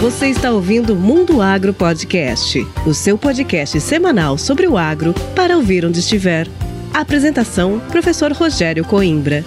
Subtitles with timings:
[0.00, 5.86] Você está ouvindo Mundo Agro Podcast, o seu podcast semanal sobre o agro para ouvir
[5.86, 6.46] onde estiver.
[6.92, 9.42] Apresentação: Professor Rogério Coimbra.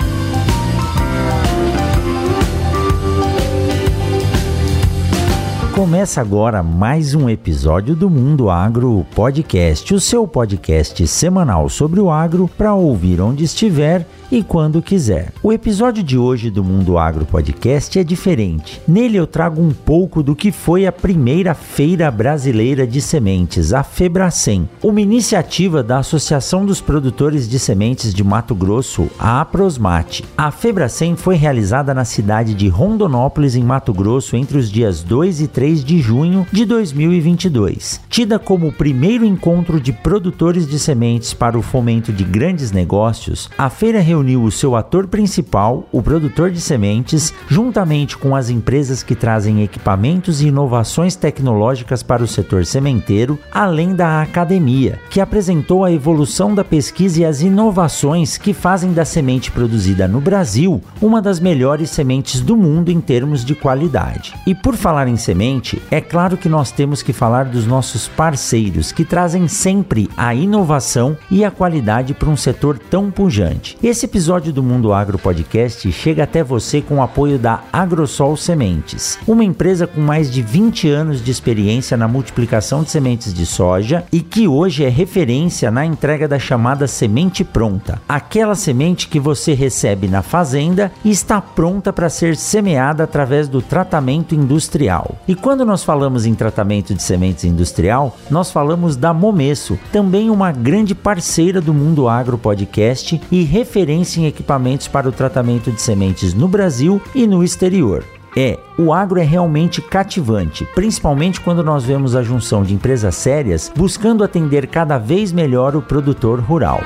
[5.76, 12.10] Começa agora mais um episódio do Mundo Agro Podcast, o seu podcast semanal sobre o
[12.10, 15.32] agro para ouvir onde estiver e quando quiser.
[15.42, 18.82] O episódio de hoje do Mundo Agro Podcast é diferente.
[18.88, 23.84] Nele eu trago um pouco do que foi a primeira Feira Brasileira de Sementes, a
[23.84, 30.24] Febracem, uma iniciativa da Associação dos Produtores de Sementes de Mato Grosso, a Aprosmate.
[30.38, 35.42] A Febracem foi realizada na cidade de Rondonópolis, em Mato Grosso, entre os dias 2
[35.42, 38.02] e 3 de junho de 2022.
[38.10, 43.50] Tida como o primeiro encontro de produtores de sementes para o fomento de grandes negócios,
[43.58, 48.50] a feira reuniu reuniu o seu ator principal, o produtor de sementes, juntamente com as
[48.50, 55.22] empresas que trazem equipamentos e inovações tecnológicas para o setor sementeiro, além da academia, que
[55.22, 60.82] apresentou a evolução da pesquisa e as inovações que fazem da semente produzida no Brasil
[61.02, 64.34] uma das melhores sementes do mundo em termos de qualidade.
[64.46, 68.92] E por falar em semente, é claro que nós temos que falar dos nossos parceiros
[68.92, 73.78] que trazem sempre a inovação e a qualidade para um setor tão pujante.
[73.82, 79.20] Esse episódio do Mundo Agro Podcast chega até você com o apoio da Agrosol Sementes,
[79.28, 84.04] uma empresa com mais de 20 anos de experiência na multiplicação de sementes de soja
[84.12, 89.54] e que hoje é referência na entrega da chamada semente pronta, aquela semente que você
[89.54, 95.20] recebe na fazenda e está pronta para ser semeada através do tratamento industrial.
[95.28, 100.52] E quando nós falamos em tratamento de sementes industrial, nós falamos da Momesso, também uma
[100.52, 106.34] grande parceira do Mundo Agro Podcast e referência em equipamentos para o tratamento de sementes
[106.34, 108.04] no Brasil e no exterior.
[108.38, 113.72] É, o agro é realmente cativante, principalmente quando nós vemos a junção de empresas sérias
[113.76, 116.82] buscando atender cada vez melhor o produtor rural.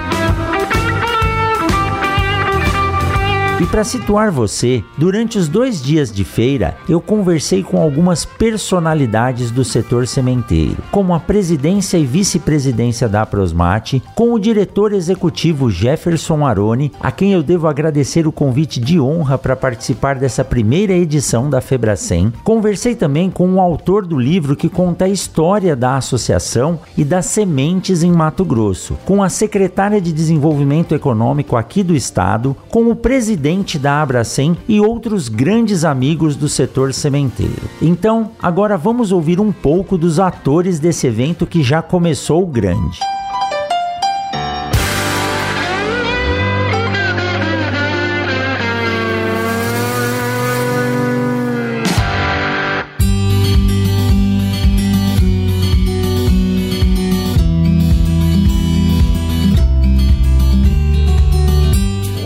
[3.64, 9.52] E para situar você, durante os dois dias de feira, eu conversei com algumas personalidades
[9.52, 16.46] do setor sementeiro, como a presidência e vice-presidência da Prosmate, com o diretor executivo Jefferson
[16.46, 21.50] Aroni, a quem eu devo agradecer o convite de honra para participar dessa primeira edição
[21.50, 22.34] da Febracem.
[22.44, 27.28] Conversei também com o autor do livro que conta a história da associação e das
[27.28, 32.96] sementes em Mato Grosso, com a secretária de Desenvolvimento Econômico aqui do estado, com o
[32.96, 37.70] presidente presidente da Abracem e outros grandes amigos do setor sementeiro.
[37.82, 43.00] Então, agora vamos ouvir um pouco dos atores desse evento que já começou grande.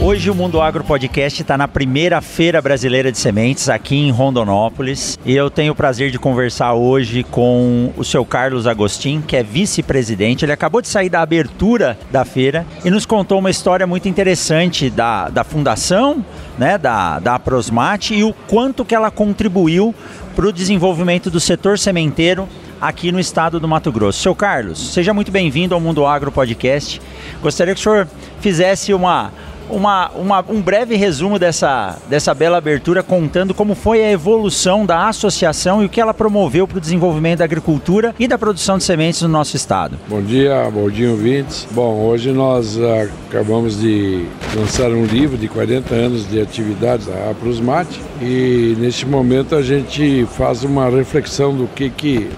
[0.08, 5.20] Hoje o Mundo Agro Podcast está na primeira Feira Brasileira de Sementes aqui em Rondonópolis
[5.26, 9.44] e eu tenho o prazer de conversar hoje com o seu Carlos Agostin, que é
[9.44, 10.46] vice-presidente.
[10.46, 14.90] Ele acabou de sair da abertura da feira e nos contou uma história muito interessante
[14.90, 16.24] da, da fundação,
[16.58, 19.94] né, da, da Prosmate e o quanto que ela contribuiu
[20.38, 22.48] para o desenvolvimento do setor sementeiro
[22.80, 24.22] aqui no estado do Mato Grosso.
[24.22, 27.02] Seu Carlos, seja muito bem-vindo ao Mundo Agro Podcast.
[27.42, 28.08] Gostaria que o senhor
[28.40, 29.34] fizesse uma
[29.70, 35.08] uma, uma, um breve resumo dessa, dessa bela abertura, contando como foi a evolução da
[35.08, 38.84] associação e o que ela promoveu para o desenvolvimento da agricultura e da produção de
[38.84, 39.98] sementes no nosso estado.
[40.08, 41.68] Bom dia, bom dia, ouvintes.
[41.72, 44.26] Bom, hoje nós uh, acabamos de
[44.56, 50.26] lançar um livro de 40 anos de atividades da Aprosmate e neste momento a gente
[50.32, 52.30] faz uma reflexão do que, que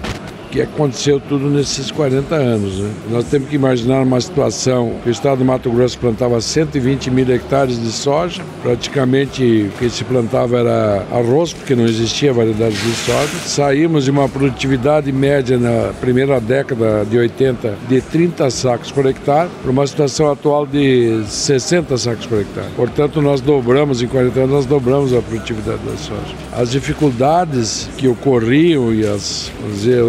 [0.50, 2.78] que aconteceu tudo nesses 40 anos.
[2.78, 2.90] Né?
[3.10, 7.30] Nós temos que imaginar uma situação que o estado do Mato Grosso plantava 120 mil
[7.32, 12.92] hectares de soja, praticamente o que se plantava era arroz, porque não existia variedade de
[12.96, 13.28] soja.
[13.46, 19.48] Saímos de uma produtividade média na primeira década de 80 de 30 sacos por hectare
[19.62, 22.68] para uma situação atual de 60 sacos por hectare.
[22.76, 26.34] Portanto, nós dobramos, em 40 anos, nós dobramos a produtividade da soja.
[26.52, 29.50] As dificuldades que ocorriam e as,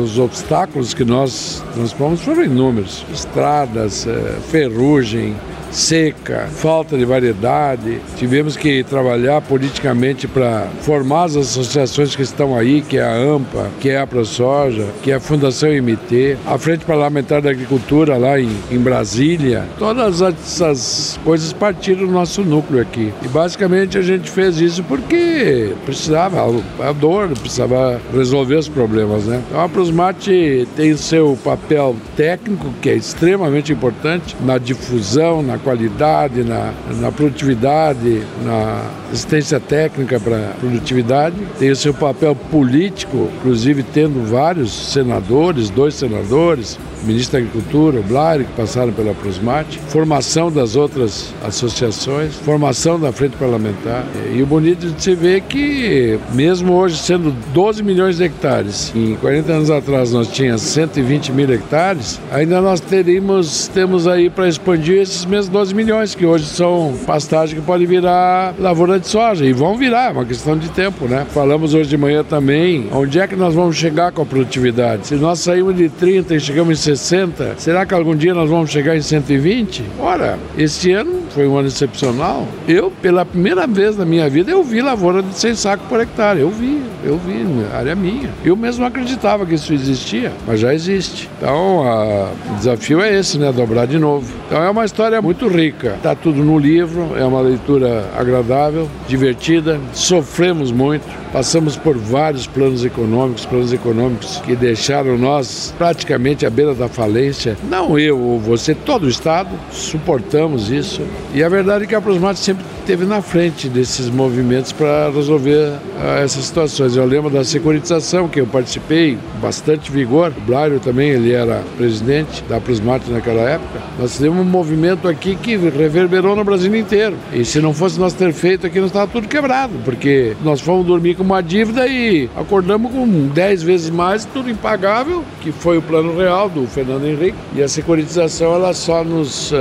[0.04, 1.62] os obstáculos que nós,
[1.92, 3.06] fomos foram inúmeros.
[3.12, 5.36] Estradas, eh, ferrugem,
[5.71, 8.00] seca, falta de variedade.
[8.18, 13.69] Tivemos que trabalhar politicamente para formar as associações que estão aí, que é a AMPA,
[13.79, 18.39] que é a ProSoja, que é a Fundação MT, a Frente Parlamentar da Agricultura lá
[18.39, 19.63] em, em Brasília.
[19.77, 23.13] Todas essas coisas partiram do nosso núcleo aqui.
[23.23, 26.41] E basicamente a gente fez isso porque precisava,
[26.79, 29.41] a dor, precisava resolver os problemas, né?
[29.47, 36.44] Então a Prosmate tem seu papel técnico, que é extremamente importante, na difusão, na qualidade,
[36.44, 41.36] na, na produtividade, na assistência técnica para produtividade.
[41.60, 48.03] Tem o seu papel político, inclusive tendo vários senadores, dois senadores, ministro da Agricultura, o
[48.03, 54.06] Blair, que passaram pela Prosmate, formação das outras associações, formação da frente parlamentar.
[54.33, 59.15] E o bonito de se ver que, mesmo hoje sendo 12 milhões de hectares, em
[59.15, 65.01] 40 anos atrás nós tínhamos 120 mil hectares, ainda nós teríamos, temos aí para expandir
[65.01, 69.45] esses mesmos 12 milhões, que hoje são pastagem que pode virar lavoura de soja.
[69.45, 71.25] E vão virar, é uma questão de tempo, né?
[71.31, 75.07] Falamos hoje de manhã também, onde é que nós vamos chegar com a produtividade?
[75.07, 78.70] Se nós saímos de 30 e chegamos em 60, será que algum dia nós vamos
[78.70, 79.84] chegar em 120?
[80.00, 82.46] Ora, esse ano foi um ano excepcional.
[82.68, 86.42] Eu, pela primeira vez na minha vida, eu vi lavoura de 100 sacos por hectare.
[86.42, 88.30] Eu vi, eu vi, área minha.
[88.44, 91.30] Eu mesmo acreditava que isso existia, mas já existe.
[91.38, 93.52] Então, a, o desafio é esse, né?
[93.52, 94.32] Dobrar de novo.
[94.48, 95.94] Então, é uma história muito rica.
[95.96, 99.80] Está tudo no livro, é uma leitura agradável, divertida.
[99.94, 106.74] Sofremos muito, passamos por vários planos econômicos, planos econômicos que deixaram nós praticamente à beira
[106.74, 107.57] da falência.
[107.69, 111.01] Não eu ou você, todo o Estado, suportamos isso.
[111.33, 115.69] E a verdade é que a Prosmate sempre esteve na frente desses movimentos para resolver
[115.69, 116.95] uh, essas situações.
[116.95, 120.33] Eu lembro da securitização, que eu participei bastante vigor.
[120.36, 123.80] O Blairo também, ele era presidente da Prosmate naquela época.
[124.00, 127.16] Nós tivemos um movimento aqui que reverberou no Brasil inteiro.
[127.31, 130.86] E se não fosse nós ter feito aqui, nós estava tudo quebrado, porque nós fomos
[130.86, 135.81] dormir com uma dívida e acordamos com 10 vezes mais, tudo impagável, que foi o
[135.81, 137.38] plano real do Fernando Henrique.
[137.56, 139.56] E a securitização, ela só nos uh,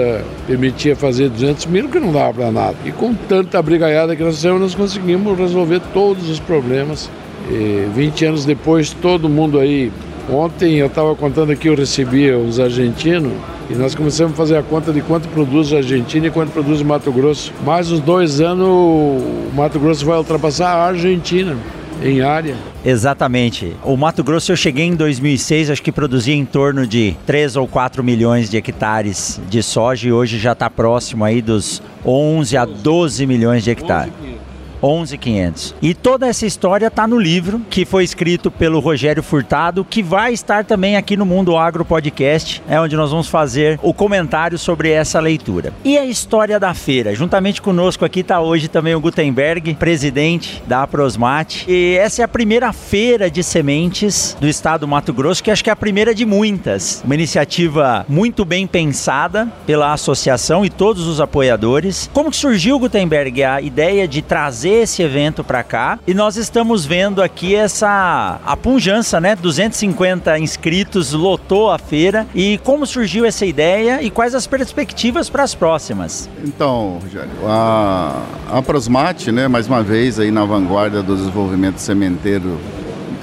[0.46, 2.76] permitia fazer 200 mil, que não dava para nada.
[2.84, 7.10] E com tanta brigaiada que nós fizemos, nós conseguimos resolver todos os problemas.
[7.50, 9.92] E 20 anos depois, todo mundo aí.
[10.28, 13.32] Ontem eu estava contando aqui, eu recebia uns argentinos
[13.68, 16.80] e nós começamos a fazer a conta de quanto produz a Argentina e quanto produz
[16.80, 17.52] o Mato Grosso.
[17.64, 21.56] Mais uns dois anos, o Mato Grosso vai ultrapassar a Argentina
[22.02, 22.54] em área.
[22.84, 23.76] Exatamente.
[23.84, 27.68] O Mato Grosso eu cheguei em 2006, acho que produzia em torno de 3 ou
[27.68, 32.64] 4 milhões de hectares de soja e hoje já está próximo aí dos 11 a
[32.64, 34.12] 12 milhões de hectares.
[34.82, 35.74] 11.500.
[35.80, 40.32] E toda essa história está no livro que foi escrito pelo Rogério Furtado, que vai
[40.32, 44.90] estar também aqui no Mundo Agro Podcast, é onde nós vamos fazer o comentário sobre
[44.90, 45.72] essa leitura.
[45.84, 50.82] E a história da feira, juntamente conosco aqui está hoje também o Gutenberg, presidente da
[50.82, 51.64] Aprosmate.
[51.68, 55.62] E essa é a primeira feira de sementes do estado do Mato Grosso, que acho
[55.62, 57.02] que é a primeira de muitas.
[57.04, 62.08] Uma iniciativa muito bem pensada pela associação e todos os apoiadores.
[62.12, 65.98] Como que surgiu, Gutenberg, a ideia de trazer trazer esse evento para cá.
[66.06, 69.34] E nós estamos vendo aqui essa a punjança, né?
[69.36, 72.26] 250 inscritos, lotou a feira.
[72.34, 76.28] E como surgiu essa ideia e quais as perspectivas para as próximas?
[76.44, 82.58] Então, Rogério, a, a Prosmate, né, mais uma vez aí na vanguarda do desenvolvimento sementeiro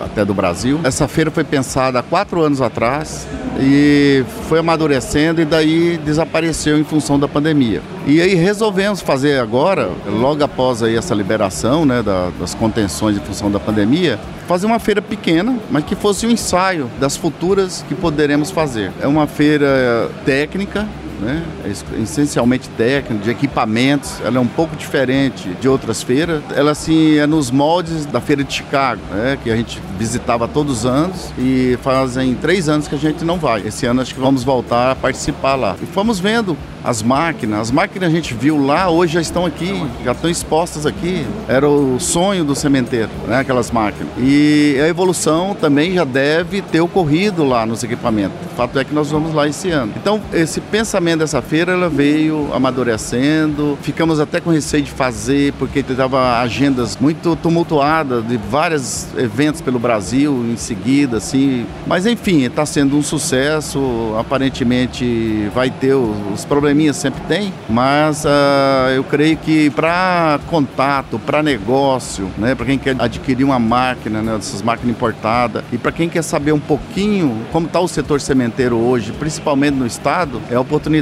[0.07, 0.79] até do Brasil.
[0.83, 3.27] Essa feira foi pensada há quatro anos atrás
[3.59, 7.81] e foi amadurecendo e daí desapareceu em função da pandemia.
[8.05, 13.21] E aí resolvemos fazer agora, logo após aí essa liberação né, da, das contenções em
[13.21, 17.95] função da pandemia, fazer uma feira pequena, mas que fosse um ensaio das futuras que
[17.95, 18.91] poderemos fazer.
[19.01, 20.87] É uma feira técnica,
[21.19, 21.43] né?
[21.65, 24.19] É essencialmente técnica, de equipamentos.
[24.23, 26.41] Ela é um pouco diferente de outras feiras.
[26.55, 29.37] Ela assim é nos moldes da feira de Chicago, né?
[29.43, 33.37] que a gente visitava todos os anos e fazem três anos que a gente não
[33.37, 33.65] vai.
[33.65, 35.75] Esse ano acho que vamos voltar a participar lá.
[35.81, 37.59] E fomos vendo as máquinas.
[37.59, 41.25] As máquinas a gente viu lá, hoje já estão aqui, já estão expostas aqui.
[41.47, 43.39] Era o sonho do sementeiro, né?
[43.39, 44.07] aquelas máquinas.
[44.17, 48.37] E a evolução também já deve ter ocorrido lá nos equipamentos.
[48.53, 49.93] O fato é que nós vamos lá esse ano.
[49.97, 53.77] Então, esse pensamento dessa feira, ela veio amadurecendo.
[53.81, 59.79] Ficamos até com receio de fazer, porque tava agendas muito tumultuadas de vários eventos pelo
[59.79, 61.65] Brasil em seguida, assim.
[61.85, 64.15] Mas, enfim, está sendo um sucesso.
[64.19, 71.19] Aparentemente vai ter os problemas probleminha sempre tem, mas uh, eu creio que para contato,
[71.19, 75.91] para negócio, né, para quem quer adquirir uma máquina, né, dessas máquinas importadas, e para
[75.91, 80.55] quem quer saber um pouquinho como está o setor sementeiro hoje, principalmente no estado, é
[80.55, 80.96] a oportunidade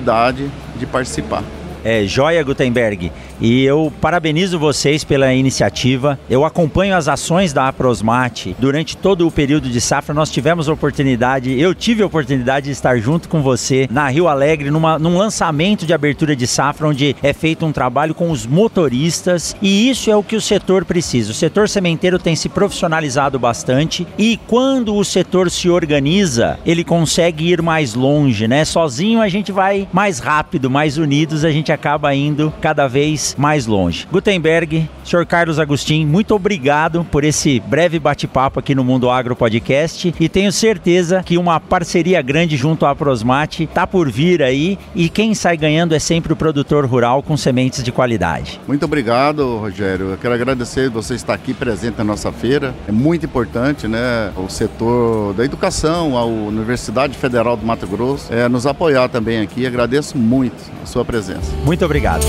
[0.79, 1.43] de participar.
[1.85, 3.11] É, joia Gutenberg.
[3.39, 6.17] E eu parabenizo vocês pela iniciativa.
[6.27, 10.11] Eu acompanho as ações da Aprosmate durante todo o período de safra.
[10.11, 14.27] Nós tivemos a oportunidade, eu tive a oportunidade de estar junto com você na Rio
[14.27, 18.47] Alegre, numa, num lançamento de abertura de safra, onde é feito um trabalho com os
[18.47, 19.55] motoristas.
[19.61, 21.31] E isso é o que o setor precisa.
[21.31, 27.51] O setor sementeiro tem se profissionalizado bastante e quando o setor se organiza, ele consegue
[27.51, 28.65] ir mais longe, né?
[28.65, 33.67] Sozinho a gente vai mais rápido, mais unidos a gente acaba indo cada vez mais
[33.67, 34.07] longe.
[34.11, 40.13] Gutenberg, senhor Carlos Agostinho, muito obrigado por esse breve bate-papo aqui no Mundo Agro Podcast
[40.19, 45.09] e tenho certeza que uma parceria grande junto à Prosmate tá por vir aí e
[45.09, 48.59] quem sai ganhando é sempre o produtor rural com sementes de qualidade.
[48.67, 50.11] Muito obrigado, Rogério.
[50.11, 52.73] Eu quero agradecer você estar aqui presente na nossa feira.
[52.87, 58.47] É muito importante, né, o setor da educação, a Universidade Federal do Mato Grosso, é,
[58.47, 59.65] nos apoiar também aqui.
[59.65, 61.51] Agradeço muito a sua presença.
[61.65, 62.23] Muito obrigado.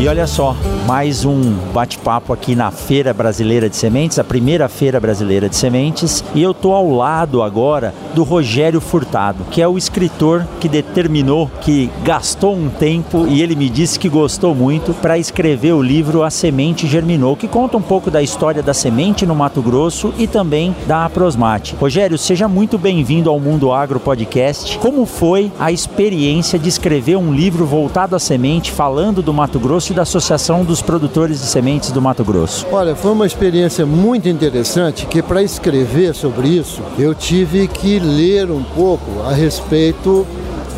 [0.00, 4.98] E olha só, mais um bate-papo aqui na Feira Brasileira de Sementes, a primeira Feira
[4.98, 9.76] Brasileira de Sementes, e eu tô ao lado agora do Rogério Furtado, que é o
[9.76, 15.18] escritor que determinou, que gastou um tempo e ele me disse que gostou muito para
[15.18, 19.34] escrever o livro A Semente Germinou, que conta um pouco da história da semente no
[19.34, 21.76] Mato Grosso e também da Aprosmate.
[21.78, 24.78] Rogério, seja muito bem-vindo ao Mundo Agro Podcast.
[24.78, 29.89] Como foi a experiência de escrever um livro voltado à semente, falando do Mato Grosso
[29.92, 32.66] da Associação dos Produtores de Sementes do Mato Grosso?
[32.70, 38.50] Olha, foi uma experiência muito interessante que para escrever sobre isso eu tive que ler
[38.50, 40.26] um pouco a respeito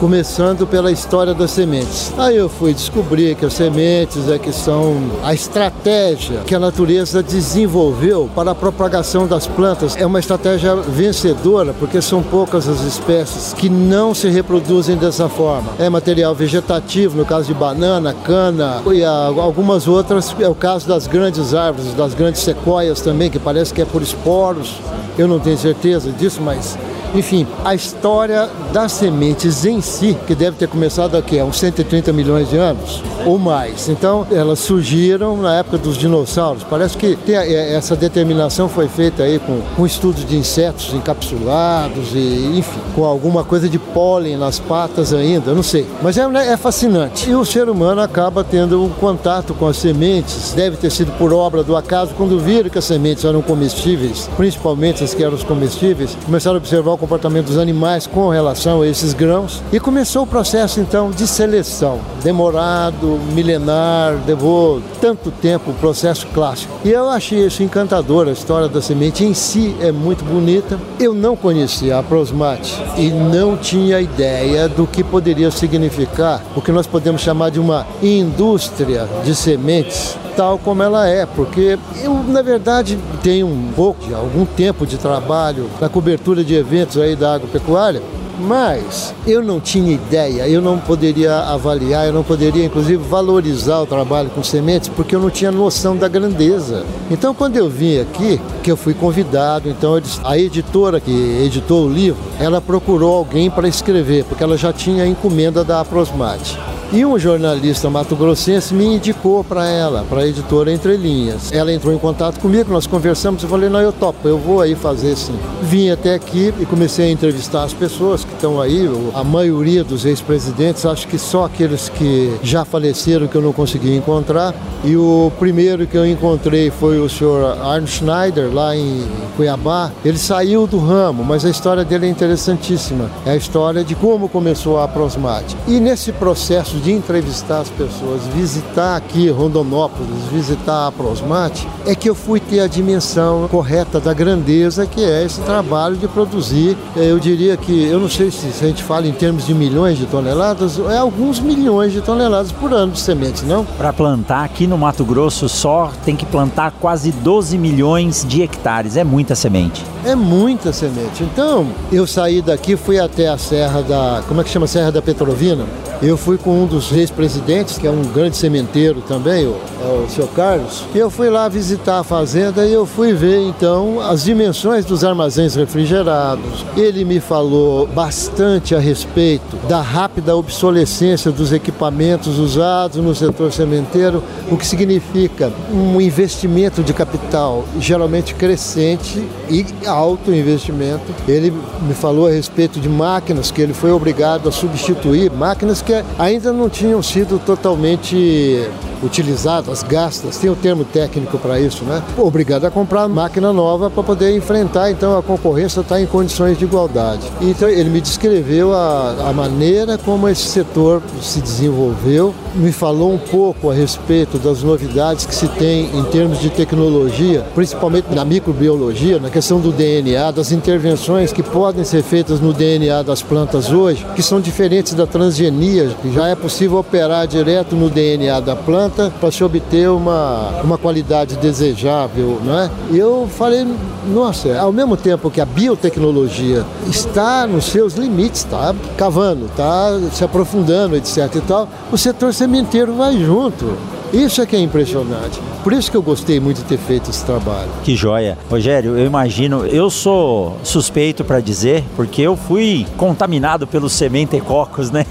[0.03, 2.13] começando pela história das sementes.
[2.19, 7.23] Aí eu fui descobrir que as sementes é que são a estratégia que a natureza
[7.23, 9.97] desenvolveu para a propagação das plantas.
[9.97, 15.71] É uma estratégia vencedora, porque são poucas as espécies que não se reproduzem dessa forma.
[15.79, 21.07] É material vegetativo, no caso de banana, cana e algumas outras, é o caso das
[21.07, 24.81] grandes árvores, das grandes sequoias também, que parece que é por esporos.
[25.17, 26.77] Eu não tenho certeza disso, mas
[27.15, 32.13] enfim, a história das sementes em si, que deve ter começado aqui há uns 130
[32.13, 33.89] milhões de anos ou mais.
[33.89, 36.65] Então, elas surgiram na época dos dinossauros.
[36.65, 42.59] Parece que é, essa determinação foi feita aí com, com estudos de insetos encapsulados e,
[42.59, 45.87] enfim, com alguma coisa de pólen nas patas ainda, não sei.
[46.03, 47.29] Mas é, né, é fascinante.
[47.29, 51.33] E o ser humano acaba tendo um contato com as sementes, deve ter sido por
[51.33, 56.17] obra do acaso, quando viram que as sementes eram comestíveis, principalmente as que eram comestíveis,
[56.25, 60.27] começaram a observar o comportamento dos animais com relação a esses grãos e começou o
[60.27, 66.73] processo então de seleção, demorado, milenar, levou tanto tempo, o processo clássico.
[66.85, 70.79] E eu achei isso encantador, a história da semente em si é muito bonita.
[71.01, 76.71] Eu não conhecia a Prosmate e não tinha ideia do que poderia significar o que
[76.71, 82.43] nós podemos chamar de uma indústria de sementes tal como ela é, porque eu, na
[82.43, 87.35] verdade, tenho um pouco, de algum tempo de trabalho na cobertura de eventos aí da
[87.35, 88.03] agropecuária,
[88.39, 93.87] mas eu não tinha ideia, eu não poderia avaliar, eu não poderia inclusive valorizar o
[93.87, 96.85] trabalho com sementes porque eu não tinha noção da grandeza.
[97.11, 101.13] Então quando eu vim aqui, que eu fui convidado, então a editora que
[101.45, 106.59] editou o livro, ela procurou alguém para escrever, porque ela já tinha encomenda da Aprosmate.
[106.95, 111.51] E um jornalista mato-grossense me indicou para ela, para a editora Entre Linhas.
[111.51, 114.75] Ela entrou em contato comigo, nós conversamos, eu falei, não, eu topo, eu vou aí
[114.75, 115.35] fazer sim.
[115.63, 120.05] Vim até aqui e comecei a entrevistar as pessoas que estão aí, a maioria dos
[120.05, 124.55] ex-presidentes, acho que só aqueles que já faleceram que eu não consegui encontrar.
[124.85, 129.03] E o primeiro que eu encontrei foi o senhor Arno Schneider, lá em
[129.35, 129.91] Cuiabá.
[130.05, 133.11] Ele saiu do ramo, mas a história dele é interessantíssima.
[133.25, 135.57] É a história de como começou a Prosmate.
[135.67, 142.09] E nesse processo de entrevistar as pessoas, visitar aqui Rondonópolis, visitar a Prosmate, é que
[142.09, 146.77] eu fui ter a dimensão correta da grandeza que é esse trabalho de produzir.
[146.97, 150.07] Eu diria que, eu não sei se a gente fala em termos de milhões de
[150.07, 153.65] toneladas, é alguns milhões de toneladas por ano de sementes, não?
[153.65, 158.97] Para plantar aqui no Mato Grosso só tem que plantar quase 12 milhões de hectares,
[158.97, 159.85] é muita semente.
[160.05, 161.23] É muita semente.
[161.23, 164.67] Então, eu saí daqui, fui até a Serra da, como é que chama?
[164.67, 165.65] Serra da Petrovina
[166.03, 170.11] Eu fui com um dos ex-presidentes, que é um grande sementeiro também, o, é o
[170.11, 174.85] seu Carlos, eu fui lá visitar a fazenda e eu fui ver então as dimensões
[174.85, 176.65] dos armazéns refrigerados.
[176.77, 184.25] Ele me falou bastante a respeito da rápida obsolescência dos equipamentos usados no setor sementeiro,
[184.51, 191.15] o que significa um investimento de capital geralmente crescente e alto investimento.
[191.29, 195.92] Ele me falou a respeito de máquinas que ele foi obrigado a substituir, máquinas que
[196.19, 198.69] ainda não tinham sido totalmente
[199.03, 202.03] utilizadas, gastas, tem o um termo técnico para isso, né?
[202.17, 206.65] Obrigado a comprar máquina nova para poder enfrentar então a concorrência está em condições de
[206.65, 207.23] igualdade.
[207.41, 213.19] Então ele me descreveu a, a maneira como esse setor se desenvolveu, me falou um
[213.19, 219.19] pouco a respeito das novidades que se tem em termos de tecnologia, principalmente na microbiologia,
[219.19, 224.07] na questão do DNA, das intervenções que podem ser feitas no DNA das plantas hoje,
[224.15, 229.13] que são diferentes da transgenia, que já é possível operar direto no DNA da planta
[229.21, 232.71] para se obter uma, uma qualidade desejável, não é?
[232.91, 233.67] E eu falei,
[234.07, 240.25] nossa, ao mesmo tempo que a biotecnologia está nos seus limites, está cavando, está se
[240.25, 243.77] aprofundando, etc e tal, o setor sementeiro vai junto.
[244.13, 245.41] Isso é que é impressionante.
[245.65, 247.71] Por isso que eu gostei muito de ter feito esse trabalho.
[247.83, 248.37] Que joia.
[248.51, 255.07] Rogério, eu imagino, eu sou suspeito para dizer, porque eu fui contaminado pelo sementecocos, né?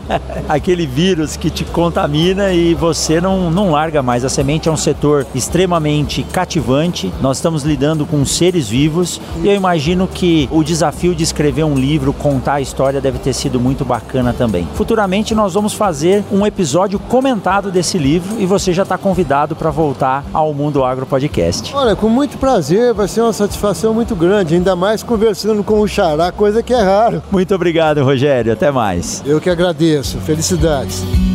[0.48, 4.24] Aquele vírus que te contamina e você não, não larga mais.
[4.24, 7.12] A semente é um setor extremamente cativante.
[7.20, 11.74] Nós estamos lidando com seres vivos e eu imagino que o desafio de escrever um
[11.74, 14.66] livro, contar a história, deve ter sido muito bacana também.
[14.74, 19.70] Futuramente nós vamos fazer um episódio comentado desse livro e você já está convidado para
[19.70, 21.74] voltar ao Mundo Agro Podcast.
[21.74, 25.88] Olha, com muito prazer, vai ser uma satisfação muito grande, ainda mais conversando com o
[25.88, 27.22] Xará, coisa que é raro.
[27.30, 29.22] Muito obrigado, Rogério, até mais.
[29.26, 31.25] Eu que agradeço, felicidades.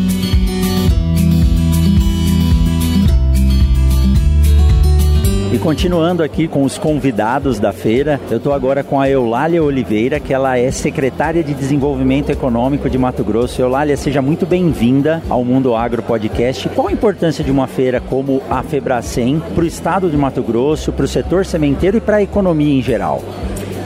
[5.62, 10.34] Continuando aqui com os convidados da feira, eu estou agora com a Eulália Oliveira, que
[10.34, 13.62] ela é secretária de Desenvolvimento Econômico de Mato Grosso.
[13.62, 16.68] Eulália, seja muito bem-vinda ao Mundo Agro Podcast.
[16.70, 20.92] Qual a importância de uma feira como a Febracem para o estado de Mato Grosso,
[20.92, 23.22] para o setor sementeiro e para a economia em geral?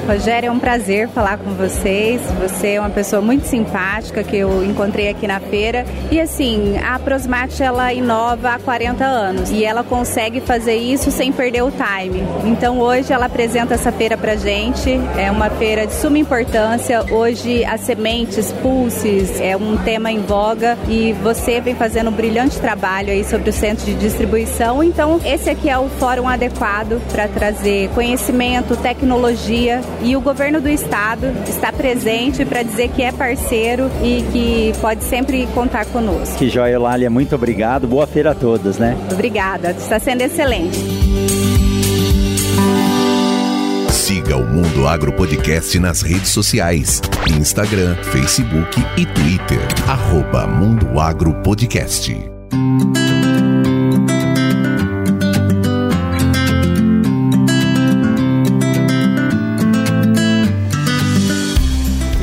[0.08, 2.22] Rogério, é um prazer falar com vocês.
[2.40, 5.84] Você é uma pessoa muito simpática que eu encontrei aqui na feira.
[6.12, 11.32] E assim, a Prosmate ela inova há 40 anos e ela consegue fazer isso sem
[11.32, 12.24] perder o time.
[12.44, 14.92] Então hoje ela apresenta essa feira pra gente.
[15.18, 17.04] É uma feira de suma importância.
[17.12, 22.60] Hoje as sementes, pulses, é um tema em voga e você vem fazendo um brilhante
[22.60, 24.84] trabalho aí sobre o centro de distribuição.
[24.84, 30.70] Então esse aqui é o fórum adequado para trazer conhecimento, tecnologia e o governo do
[30.70, 36.38] estado está presente para dizer que é parceiro e que pode sempre contar conosco.
[36.38, 37.88] Que joia, Lália, muito obrigado.
[37.88, 38.98] Boa feira a todos, né?
[39.12, 40.78] Obrigada, está sendo excelente.
[43.90, 47.02] Siga o Mundo Agro Podcast nas redes sociais:
[47.40, 49.60] Instagram, Facebook e Twitter.
[49.88, 52.16] Arroba Mundo Agro Podcast.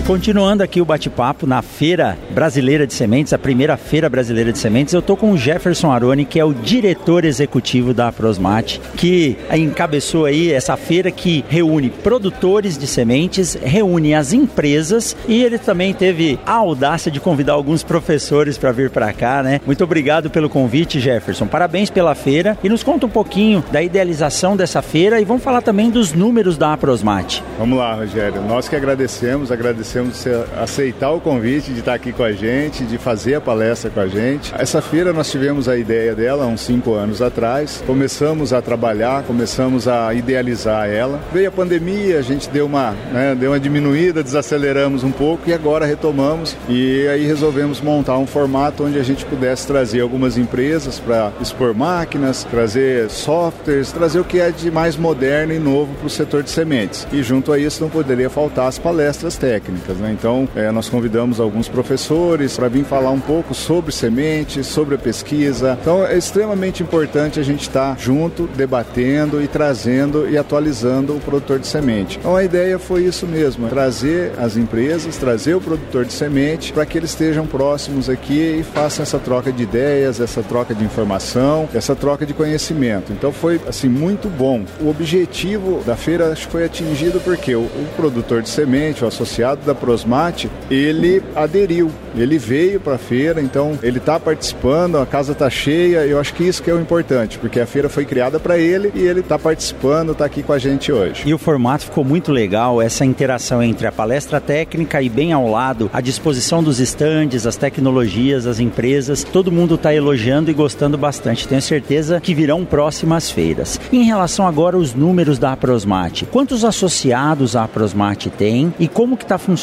[0.04, 4.92] Continuando aqui o bate-papo na Feira Brasileira de Sementes, a primeira Feira Brasileira de Sementes,
[4.92, 10.24] eu estou com o Jefferson Aroni, que é o diretor executivo da Aprosmate, que encabeçou
[10.24, 16.36] aí essa feira que reúne produtores de sementes, reúne as empresas e ele também teve
[16.44, 19.60] a audácia de convidar alguns professores para vir para cá, né?
[19.64, 21.46] Muito obrigado pelo convite, Jefferson.
[21.46, 25.62] Parabéns pela feira e nos conta um pouquinho da idealização dessa feira e vamos falar
[25.62, 27.42] também dos números da Aprosmate.
[27.56, 28.42] Vamos lá, Rogério.
[28.42, 32.98] Nós que agradecemos, agradecemos você aceitar o convite de estar aqui com a gente, de
[32.98, 34.52] fazer a palestra com a gente.
[34.57, 37.83] Essa feira nós tivemos a ideia dela há uns cinco anos atrás.
[37.87, 41.20] Começamos a trabalhar, começamos a idealizar ela.
[41.33, 45.52] Veio a pandemia, a gente deu uma, né, deu uma diminuída, desaceleramos um pouco e
[45.52, 46.57] agora retomamos.
[46.68, 51.74] E aí resolvemos montar um formato onde a gente pudesse trazer algumas empresas para expor
[51.74, 56.42] máquinas, trazer softwares, trazer o que é de mais moderno e novo para o setor
[56.42, 57.07] de sementes.
[57.12, 59.82] E junto a isso não poderia faltar as palestras técnicas.
[59.90, 60.12] Né?
[60.12, 64.99] Então, é, nós convidamos alguns professores para vir falar um pouco sobre sementes, sobre a
[64.99, 65.79] pesquisa.
[65.81, 71.21] Então, é extremamente importante a gente estar tá junto, debatendo e trazendo e atualizando o
[71.21, 72.18] produtor de semente.
[72.18, 76.87] Então, a ideia foi isso mesmo: trazer as empresas, trazer o produtor de semente para
[76.87, 81.68] que eles estejam próximos aqui e façam essa troca de ideias, essa troca de informação,
[81.75, 83.12] essa troca de conhecimento.
[83.12, 84.64] Então, foi assim muito bom.
[84.81, 89.07] O objetivo da feira acho que foi atingido porque o, o produtor de semente, o
[89.07, 95.06] associado da Prosmate, ele aderiu, ele veio para a feira, então ele está participando, a
[95.06, 96.06] casa está cheia.
[96.06, 98.92] Eu acho que isso que é o importante, porque a feira foi criada para ele
[98.94, 101.22] e ele está participando, está aqui com a gente hoje.
[101.26, 105.48] E o formato ficou muito legal, essa interação entre a palestra técnica e bem ao
[105.48, 109.24] lado a disposição dos estandes, as tecnologias, as empresas.
[109.24, 111.48] Todo mundo está elogiando e gostando bastante.
[111.48, 113.80] Tenho certeza que virão próximas feiras.
[113.92, 119.24] Em relação agora aos números da Aprosmate, quantos associados a Aprosmate tem e como que
[119.24, 119.62] está funcionando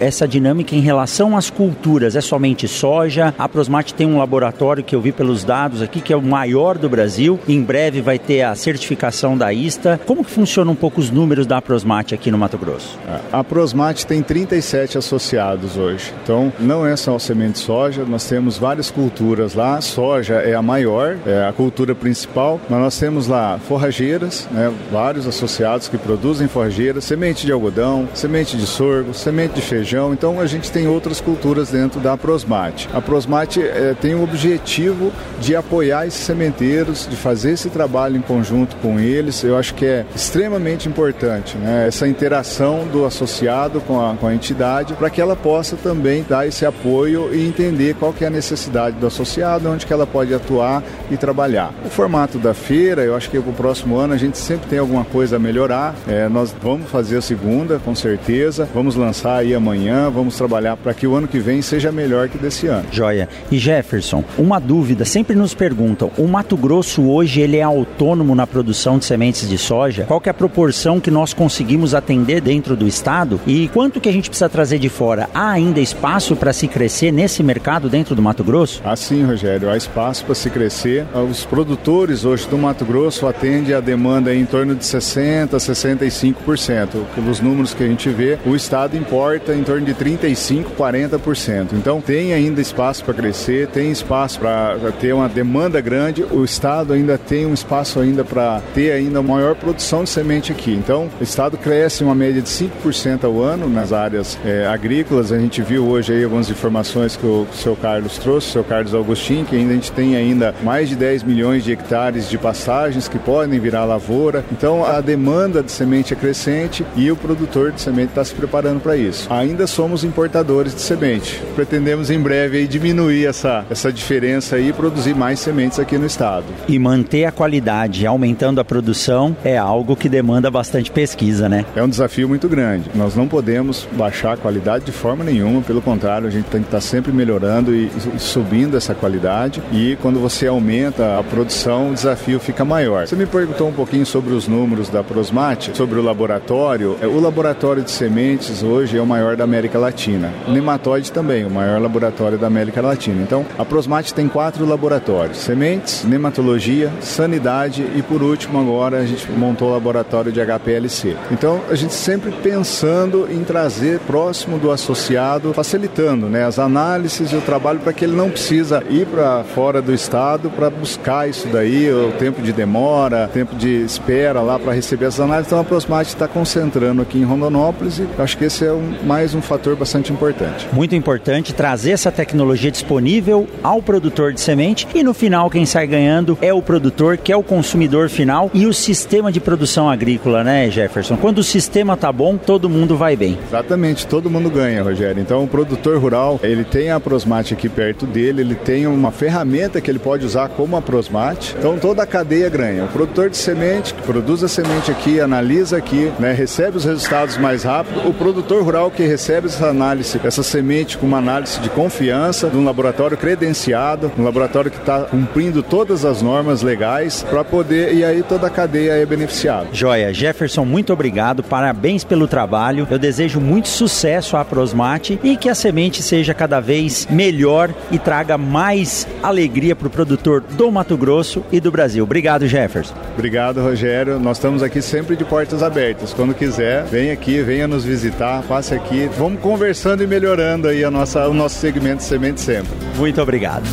[0.00, 2.16] essa dinâmica em relação às culturas?
[2.16, 3.34] É somente soja?
[3.38, 6.78] A Aprosmate tem um laboratório que eu vi pelos dados aqui que é o maior
[6.78, 7.38] do Brasil.
[7.46, 10.00] Em breve vai ter a certificação da ISTA.
[10.06, 12.98] Como que funciona um pouco os números da Aprosmate aqui no Mato Grosso?
[13.32, 16.12] A Aprosmate tem 37 associados hoje.
[16.22, 19.80] Então, não é só semente de soja, nós temos várias culturas lá.
[19.80, 25.26] Soja é a maior, é a cultura principal, mas nós temos lá forrageiras, né, vários
[25.26, 30.12] associados que produzem forrageiras, semente de algodão, semente de sorgo, semente de feijão.
[30.12, 32.88] Então, a gente tem outras culturas dentro da Prosmate.
[32.94, 38.20] A Prosmate é, tem o objetivo de apoiar esses sementeiros, de fazer esse trabalho em
[38.20, 39.42] conjunto com eles.
[39.42, 44.34] Eu acho que é extremamente importante né, essa interação do associado com a, com a
[44.34, 48.30] entidade para que ela possa também dar esse apoio e entender qual que é a
[48.30, 51.72] necessidade do associado, onde que ela pode atuar e trabalhar.
[51.84, 54.78] O formato da feira, eu acho que para o próximo ano a gente sempre tem
[54.78, 55.94] alguma coisa a melhorar.
[56.06, 58.68] É, nós vamos fazer a segunda, com certeza.
[58.72, 62.38] Vamos lançar aí amanhã, vamos trabalhar para que o ano que vem seja melhor que
[62.38, 62.86] desse ano.
[62.92, 63.28] Joia.
[63.50, 68.46] E Jefferson, uma dúvida, sempre nos perguntam, o Mato Grosso hoje ele é autônomo na
[68.46, 70.04] produção de sementes de soja?
[70.04, 73.40] Qual que é a proporção que nós conseguimos atender dentro do estado?
[73.46, 75.28] E quanto que a gente precisa trazer de fora?
[75.34, 78.82] Há ainda espaço para se crescer nesse mercado dentro do Mato Grosso?
[78.84, 81.06] Ah, sim, Rogério, há espaço para se crescer.
[81.30, 86.88] Os produtores hoje do Mato Grosso atendem a demanda em torno de 60% a 65%.
[87.14, 89.13] Pelos números que a gente vê, o estado importa
[89.54, 91.68] em torno de 35%, 40%.
[91.72, 96.24] Então tem ainda espaço para crescer, tem espaço para ter uma demanda grande.
[96.30, 100.72] O estado ainda tem um espaço ainda para ter ainda maior produção de semente aqui.
[100.72, 105.32] Então o estado cresce uma média de 5% ao ano nas áreas é, agrícolas.
[105.32, 108.94] A gente viu hoje aí algumas informações que o, seu Carlos trouxe, o seu Carlos
[108.94, 113.08] Agostinho, que ainda a gente tem ainda mais de 10 milhões de hectares de passagens
[113.08, 114.44] que podem virar lavoura.
[114.52, 118.80] Então a demanda de semente é crescente e o produtor de semente está se preparando
[118.80, 119.03] para isso.
[119.30, 121.42] Ainda somos importadores de semente.
[121.54, 126.44] Pretendemos em breve diminuir essa, essa diferença e produzir mais sementes aqui no estado.
[126.68, 131.64] E manter a qualidade, aumentando a produção, é algo que demanda bastante pesquisa, né?
[131.74, 132.90] É um desafio muito grande.
[132.94, 136.68] Nós não podemos baixar a qualidade de forma nenhuma, pelo contrário, a gente tem que
[136.68, 139.62] estar sempre melhorando e, e subindo essa qualidade.
[139.72, 143.06] E quando você aumenta a produção, o desafio fica maior.
[143.06, 146.96] Você me perguntou um pouquinho sobre os números da Prosmate, sobre o laboratório.
[147.00, 150.32] É, o laboratório de sementes hoje é o maior da América Latina.
[150.48, 153.22] Nematóide também, o maior laboratório da América Latina.
[153.22, 159.30] Então, a Prosmate tem quatro laboratórios: sementes, nematologia, sanidade e, por último, agora a gente
[159.32, 161.16] montou o laboratório de HPLC.
[161.30, 167.36] Então, a gente sempre pensando em trazer próximo do associado, facilitando né, as análises e
[167.36, 171.48] o trabalho para que ele não precisa ir para fora do estado para buscar isso
[171.48, 175.46] daí, o tempo de demora, tempo de espera lá para receber as análises.
[175.46, 179.34] Então, a Prosmate está concentrando aqui em Rondonópolis e acho que esse é um, mais
[179.34, 180.68] um fator bastante importante.
[180.72, 185.86] Muito importante trazer essa tecnologia disponível ao produtor de semente e no final quem sai
[185.86, 190.44] ganhando é o produtor, que é o consumidor final e o sistema de produção agrícola,
[190.44, 191.16] né, Jefferson?
[191.16, 193.38] Quando o sistema tá bom, todo mundo vai bem.
[193.46, 195.20] Exatamente, todo mundo ganha, Rogério.
[195.20, 199.80] Então, o produtor rural, ele tem a Prosmate aqui perto dele, ele tem uma ferramenta
[199.80, 201.54] que ele pode usar como a Prosmate.
[201.58, 202.84] Então, toda a cadeia ganha.
[202.84, 207.36] O produtor de semente, que produz a semente aqui, analisa aqui, né, recebe os resultados
[207.36, 208.08] mais rápido.
[208.08, 212.56] O produtor rural que recebe essa análise, essa semente com uma análise de confiança, de
[212.56, 218.04] um laboratório credenciado, um laboratório que está cumprindo todas as normas legais para poder, e
[218.04, 219.68] aí toda a cadeia é beneficiada.
[219.72, 222.86] Joia, Jefferson, muito obrigado, parabéns pelo trabalho.
[222.90, 227.98] Eu desejo muito sucesso à Prosmate e que a semente seja cada vez melhor e
[227.98, 232.04] traga mais alegria para o produtor do Mato Grosso e do Brasil.
[232.04, 232.94] Obrigado, Jefferson.
[233.14, 234.18] Obrigado, Rogério.
[234.18, 236.12] Nós estamos aqui sempre de portas abertas.
[236.12, 239.08] Quando quiser, vem aqui, venha nos visitar, aqui.
[239.18, 242.72] Vamos conversando e melhorando aí a nossa, o nosso segmento semente sempre.
[242.96, 243.64] Muito obrigado.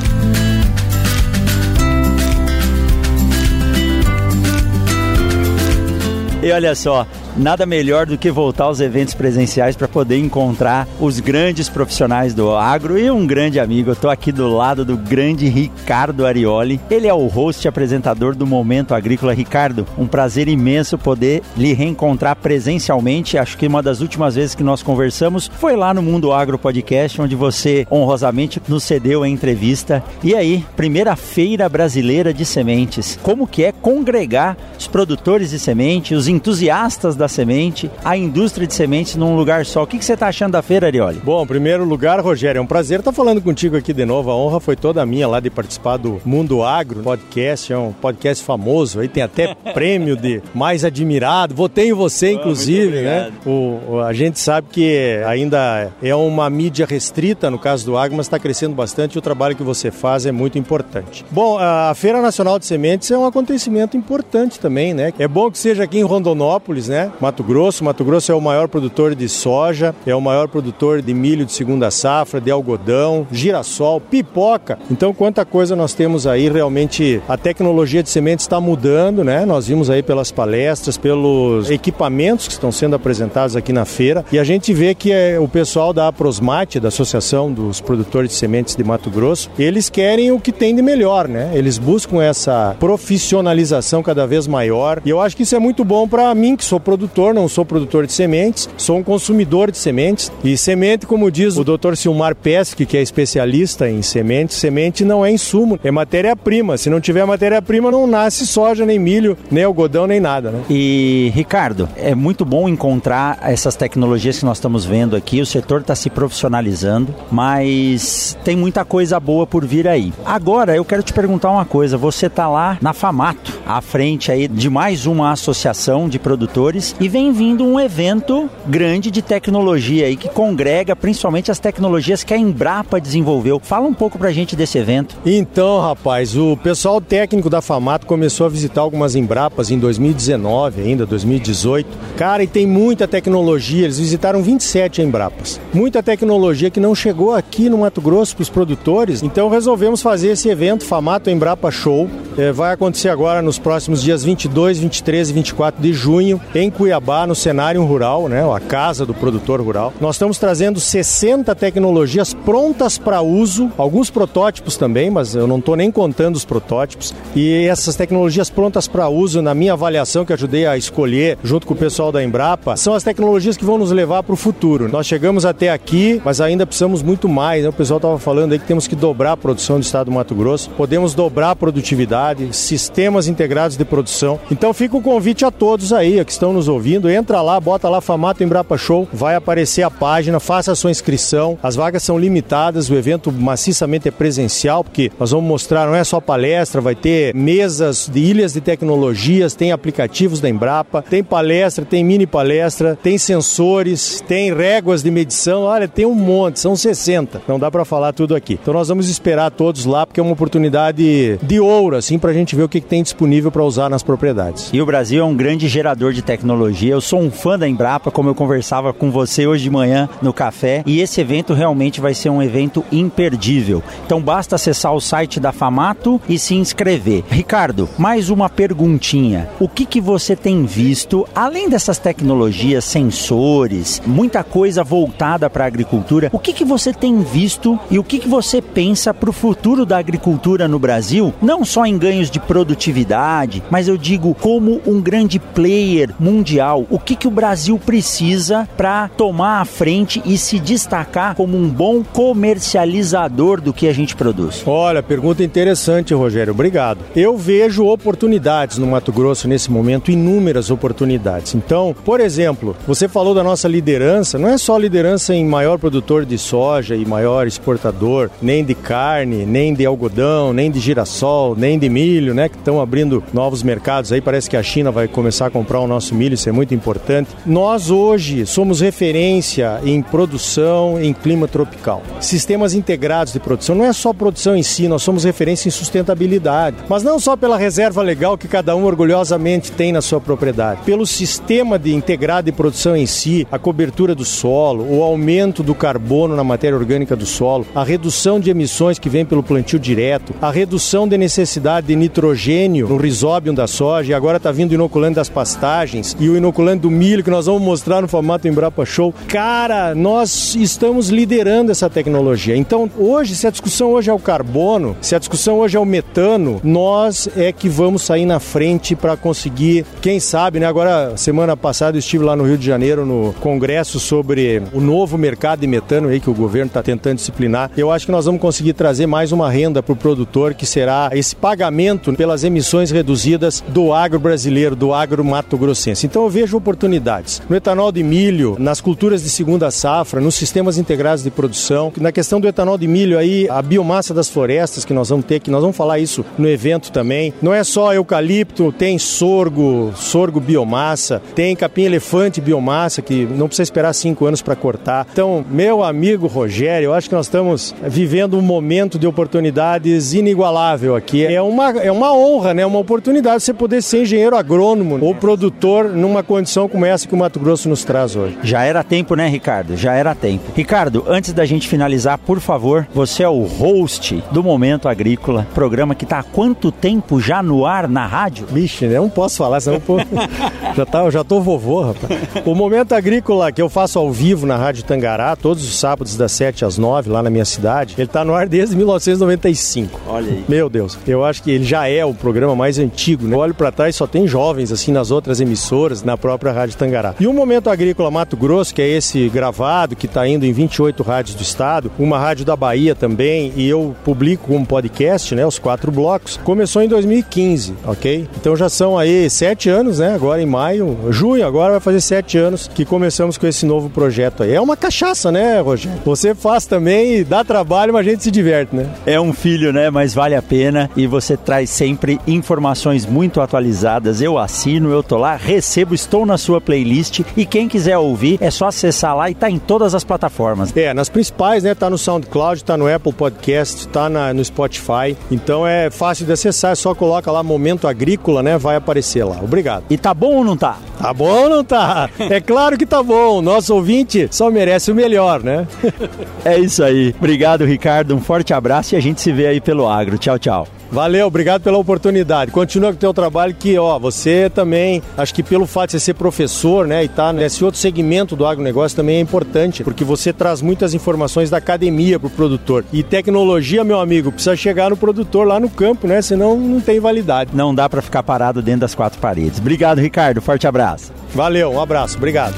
[6.44, 7.06] E olha só,
[7.38, 12.52] nada melhor do que voltar aos eventos presenciais para poder encontrar os grandes profissionais do
[12.52, 13.90] agro e um grande amigo.
[13.90, 16.80] Eu estou aqui do lado do grande Ricardo Arioli.
[16.90, 19.34] Ele é o host e apresentador do Momento Agrícola.
[19.34, 23.38] Ricardo, um prazer imenso poder lhe reencontrar presencialmente.
[23.38, 27.22] Acho que uma das últimas vezes que nós conversamos foi lá no Mundo Agro Podcast,
[27.22, 30.04] onde você honrosamente nos cedeu a entrevista.
[30.24, 33.18] E aí, primeira feira brasileira de sementes.
[33.22, 38.74] Como que é congregar os produtores de semente, os entusiastas da semente, a indústria de
[38.74, 39.84] sementes num lugar só?
[39.84, 41.20] O que, que você está achando da feira, Arioli?
[41.24, 44.32] Bom, em primeiro lugar, Rogério, é um prazer estar falando contigo aqui de novo.
[44.32, 47.72] A honra foi toda minha lá de participar do Mundo Agro podcast.
[47.72, 51.54] É um podcast famoso, aí tem até prêmio de mais admirado.
[51.54, 53.32] Votei em você, inclusive, né?
[53.46, 58.26] O, a gente sabe que ainda é uma mídia restrita no caso do agro, mas
[58.26, 61.24] está crescendo bastante e o trabalho que você faz é muito importante.
[61.30, 65.14] Bom, a Feira Nacional de Sementes é um acontecimento importante também, né?
[65.20, 67.11] É bom que seja aqui em Rondonópolis, né?
[67.20, 67.84] Mato Grosso.
[67.84, 71.52] Mato Grosso é o maior produtor de soja, é o maior produtor de milho de
[71.52, 74.80] segunda safra, de algodão, girassol, pipoca.
[74.90, 79.46] Então, quanta coisa nós temos aí, realmente a tecnologia de sementes está mudando, né?
[79.46, 84.40] Nós vimos aí pelas palestras, pelos equipamentos que estão sendo apresentados aqui na feira e
[84.40, 88.76] a gente vê que é, o pessoal da Aprosmate, da Associação dos Produtores de Sementes
[88.76, 91.52] de Mato Grosso, eles querem o que tem de melhor, né?
[91.54, 96.08] Eles buscam essa profissionalização cada vez maior e eu acho que isso é muito bom
[96.08, 97.01] para mim, que sou produtor,
[97.34, 101.64] não sou produtor de sementes, sou um consumidor de sementes e semente, como diz o
[101.64, 101.96] Dr.
[101.96, 106.78] Silmar Pesque, que é especialista em sementes, semente não é insumo, é matéria-prima.
[106.78, 110.64] Se não tiver matéria-prima, não nasce soja, nem milho, nem algodão, nem nada, né?
[110.70, 115.42] E, Ricardo, é muito bom encontrar essas tecnologias que nós estamos vendo aqui.
[115.42, 120.14] O setor está se profissionalizando, mas tem muita coisa boa por vir aí.
[120.26, 121.98] Agora, eu quero te perguntar uma coisa.
[121.98, 127.08] Você está lá na Famato, à frente aí de mais uma associação de produtores e
[127.08, 132.38] vem vindo um evento grande de tecnologia aí que congrega principalmente as tecnologias que a
[132.38, 133.60] Embrapa desenvolveu.
[133.60, 135.18] Fala um pouco pra gente desse evento.
[135.26, 141.06] Então, rapaz, o pessoal técnico da Famato começou a visitar algumas Embrapas em 2019, ainda
[141.06, 141.88] 2018.
[142.18, 143.86] Cara, e tem muita tecnologia.
[143.86, 145.60] Eles visitaram 27 Embrapas.
[145.74, 149.24] Muita tecnologia que não chegou aqui no Mato Grosso para os produtores.
[149.24, 152.10] Então resolvemos fazer esse evento Famato Embrapa Show.
[152.38, 157.28] É, vai acontecer agora nos próximos dias 22, 23 e 24 de junho em Cuiabá,
[157.28, 158.44] no cenário rural, né?
[158.52, 159.94] A casa do produtor rural.
[160.02, 165.76] Nós estamos trazendo 60 tecnologias prontas para uso, alguns protótipos também, mas eu não estou
[165.76, 167.14] nem contando os protótipos.
[167.36, 171.76] E essas tecnologias prontas para uso, na minha avaliação que ajudei a escolher junto com
[171.76, 174.90] o pessoal da Embrapa, são as tecnologias que vão nos levar para o futuro.
[174.90, 177.62] Nós chegamos até aqui, mas ainda precisamos muito mais.
[177.62, 177.70] Né?
[177.70, 180.34] O pessoal estava falando aí que temos que dobrar a produção do estado do Mato
[180.34, 184.40] Grosso, podemos dobrar a produtividade, sistemas integrados de produção.
[184.50, 188.02] Então fica o convite a todos aí que estão nos ouvindo, entra lá, bota lá
[188.02, 191.58] Famato Embrapa Show, vai aparecer a página, faça a sua inscrição.
[191.62, 196.04] As vagas são limitadas, o evento maciçamente é presencial, porque nós vamos mostrar, não é
[196.04, 201.86] só palestra, vai ter mesas de ilhas de tecnologias, tem aplicativos da Embrapa, tem palestra,
[201.86, 207.42] tem mini palestra, tem sensores, tem réguas de medição, olha, tem um monte, são 60.
[207.48, 208.58] Não dá para falar tudo aqui.
[208.62, 212.56] Então nós vamos esperar todos lá, porque é uma oportunidade de ouro, assim, pra gente
[212.56, 214.70] ver o que, que tem disponível para usar nas propriedades.
[214.74, 216.61] E o Brasil é um grande gerador de tecnologia.
[216.70, 220.32] Eu sou um fã da Embrapa, como eu conversava com você hoje de manhã no
[220.32, 223.82] café, e esse evento realmente vai ser um evento imperdível.
[224.06, 227.24] Então basta acessar o site da Famato e se inscrever.
[227.30, 229.50] Ricardo, mais uma perguntinha.
[229.60, 235.68] O que, que você tem visto, além dessas tecnologias, sensores, muita coisa voltada para a
[235.68, 239.34] agricultura, o que, que você tem visto e o que, que você pensa para o
[239.34, 241.34] futuro da agricultura no Brasil?
[241.42, 246.51] Não só em ganhos de produtividade, mas eu digo como um grande player mundial.
[246.90, 251.70] O que, que o Brasil precisa para tomar a frente e se destacar como um
[251.70, 254.64] bom comercializador do que a gente produz?
[254.66, 256.54] Olha, pergunta interessante, Rogério.
[256.54, 257.00] Obrigado.
[257.16, 261.56] Eu vejo oportunidades no Mato Grosso nesse momento, inúmeras oportunidades.
[261.56, 266.26] Então, por exemplo, você falou da nossa liderança, não é só liderança em maior produtor
[266.26, 271.78] de soja e maior exportador, nem de carne, nem de algodão, nem de girassol, nem
[271.78, 275.48] de milho, né, que estão abrindo novos mercados aí, parece que a China vai começar
[275.48, 277.30] a comprar o nosso milho, isso é muito importante.
[277.46, 282.02] Nós hoje somos referência em produção em clima tropical.
[282.20, 286.78] Sistemas integrados de produção, não é só produção em si, nós somos referência em sustentabilidade,
[286.90, 291.06] mas não só pela reserva legal que cada um orgulhosamente tem na sua propriedade, pelo
[291.06, 296.36] sistema de integrado de produção em si, a cobertura do solo, o aumento do carbono
[296.36, 300.52] na matéria orgânica do solo, a redução de emissões que vem pelo plantio direto, a
[300.52, 305.30] redução de necessidade de nitrogênio no risóbio da soja e agora está vindo inoculante das
[305.30, 309.12] pastagens, e o inoculante do milho que nós vamos mostrar no formato Embrapa Show.
[309.28, 312.56] Cara, nós estamos liderando essa tecnologia.
[312.56, 315.86] Então, hoje, se a discussão hoje é o carbono, se a discussão hoje é o
[315.86, 320.68] metano, nós é que vamos sair na frente para conseguir, quem sabe, né?
[320.68, 325.18] Agora, semana passada eu estive lá no Rio de Janeiro no congresso sobre o novo
[325.18, 327.72] mercado de metano aí que o governo está tentando disciplinar.
[327.76, 331.10] Eu acho que nós vamos conseguir trazer mais uma renda para o produtor, que será
[331.14, 336.11] esse pagamento pelas emissões reduzidas do agro brasileiro, do agro mato-grossense.
[336.12, 340.78] Então eu vejo oportunidades no etanol de milho, nas culturas de segunda safra, nos sistemas
[340.78, 341.90] integrados de produção.
[341.96, 345.40] Na questão do etanol de milho aí, a biomassa das florestas que nós vamos ter,
[345.40, 347.34] que nós vamos falar isso no evento também.
[347.42, 353.64] Não é só eucalipto, tem sorgo, sorgo biomassa, tem capim elefante biomassa, que não precisa
[353.64, 355.08] esperar cinco anos para cortar.
[355.14, 360.94] Então, meu amigo Rogério, eu acho que nós estamos vivendo um momento de oportunidades inigualável
[360.94, 361.26] aqui.
[361.26, 362.66] É uma, é uma honra, né?
[362.66, 367.18] Uma oportunidade você poder ser engenheiro agrônomo ou produtor numa condição como essa que o
[367.18, 368.38] Mato Grosso nos traz hoje.
[368.44, 369.78] Já era tempo, né, Ricardo?
[369.78, 370.52] Já era tempo.
[370.56, 375.96] Ricardo, antes da gente finalizar, por favor, você é o host do Momento Agrícola, programa
[375.96, 378.48] que está há quanto tempo já no ar na rádio?
[378.48, 379.98] Vixe, eu não posso falar, senão pô,
[380.76, 382.20] já, tá, já tô vovô, rapaz.
[382.46, 386.32] O Momento Agrícola que eu faço ao vivo na Rádio Tangará, todos os sábados das
[386.32, 390.02] 7 às 9, lá na minha cidade, ele está no ar desde 1995.
[390.08, 390.46] Olha aí.
[390.48, 393.28] Meu Deus, eu acho que ele já é o programa mais antigo.
[393.28, 393.36] Né?
[393.36, 397.16] Eu olho para trás só tem jovens assim nas outras emissoras, na própria Rádio Tangará.
[397.20, 401.04] E o Momento Agrícola Mato Grosso, que é esse gravado que está indo em 28
[401.04, 405.60] rádios do estado, uma rádio da Bahia também, e eu publico como podcast, né, os
[405.60, 408.28] quatro blocos, começou em 2015, ok?
[408.38, 410.14] Então já são aí sete anos, né?
[410.14, 414.44] Agora em maio, junho, agora vai fazer sete anos que começamos com esse novo projeto
[414.44, 414.54] aí.
[414.54, 416.00] É uma cachaça, né, Rogério?
[416.06, 418.88] Você faz também, dá trabalho, mas a gente se diverte, né?
[419.06, 419.90] É um filho, né?
[419.90, 424.22] Mas vale a pena e você traz sempre informações muito atualizadas.
[424.22, 425.36] Eu assino, eu tô lá,
[425.82, 429.50] recebo, estou na sua playlist e quem quiser ouvir é só acessar lá e tá
[429.50, 430.76] em todas as plataformas.
[430.76, 431.74] É, nas principais, né?
[431.74, 435.18] Tá no SoundCloud, tá no Apple Podcast, tá na, no Spotify.
[435.30, 438.58] Então é fácil de acessar, é só coloca lá Momento Agrícola, né?
[438.58, 439.40] Vai aparecer lá.
[439.42, 439.86] Obrigado.
[439.90, 440.78] E tá bom ou não tá?
[441.00, 442.10] Tá bom ou não tá?
[442.20, 443.42] É claro que tá bom.
[443.42, 445.68] Nosso ouvinte só merece o melhor, né?
[446.46, 447.14] é isso aí.
[447.18, 448.16] Obrigado, Ricardo.
[448.16, 450.18] Um forte abraço e a gente se vê aí pelo agro.
[450.18, 450.68] Tchau, tchau.
[450.92, 452.52] Valeu, obrigado pela oportunidade.
[452.52, 456.00] Continua com o teu trabalho que, ó, você também, acho que pelo fato de você
[456.02, 460.34] ser professor, né, e tá nesse outro segmento do agronegócio também é importante, porque você
[460.34, 462.84] traz muitas informações da academia pro produtor.
[462.92, 467.00] E tecnologia, meu amigo, precisa chegar no produtor lá no campo, né, senão não tem
[467.00, 467.52] validade.
[467.54, 469.60] Não dá para ficar parado dentro das quatro paredes.
[469.60, 470.42] Obrigado, Ricardo.
[470.42, 471.14] Forte abraço.
[471.34, 472.18] Valeu, um abraço.
[472.18, 472.56] Obrigado.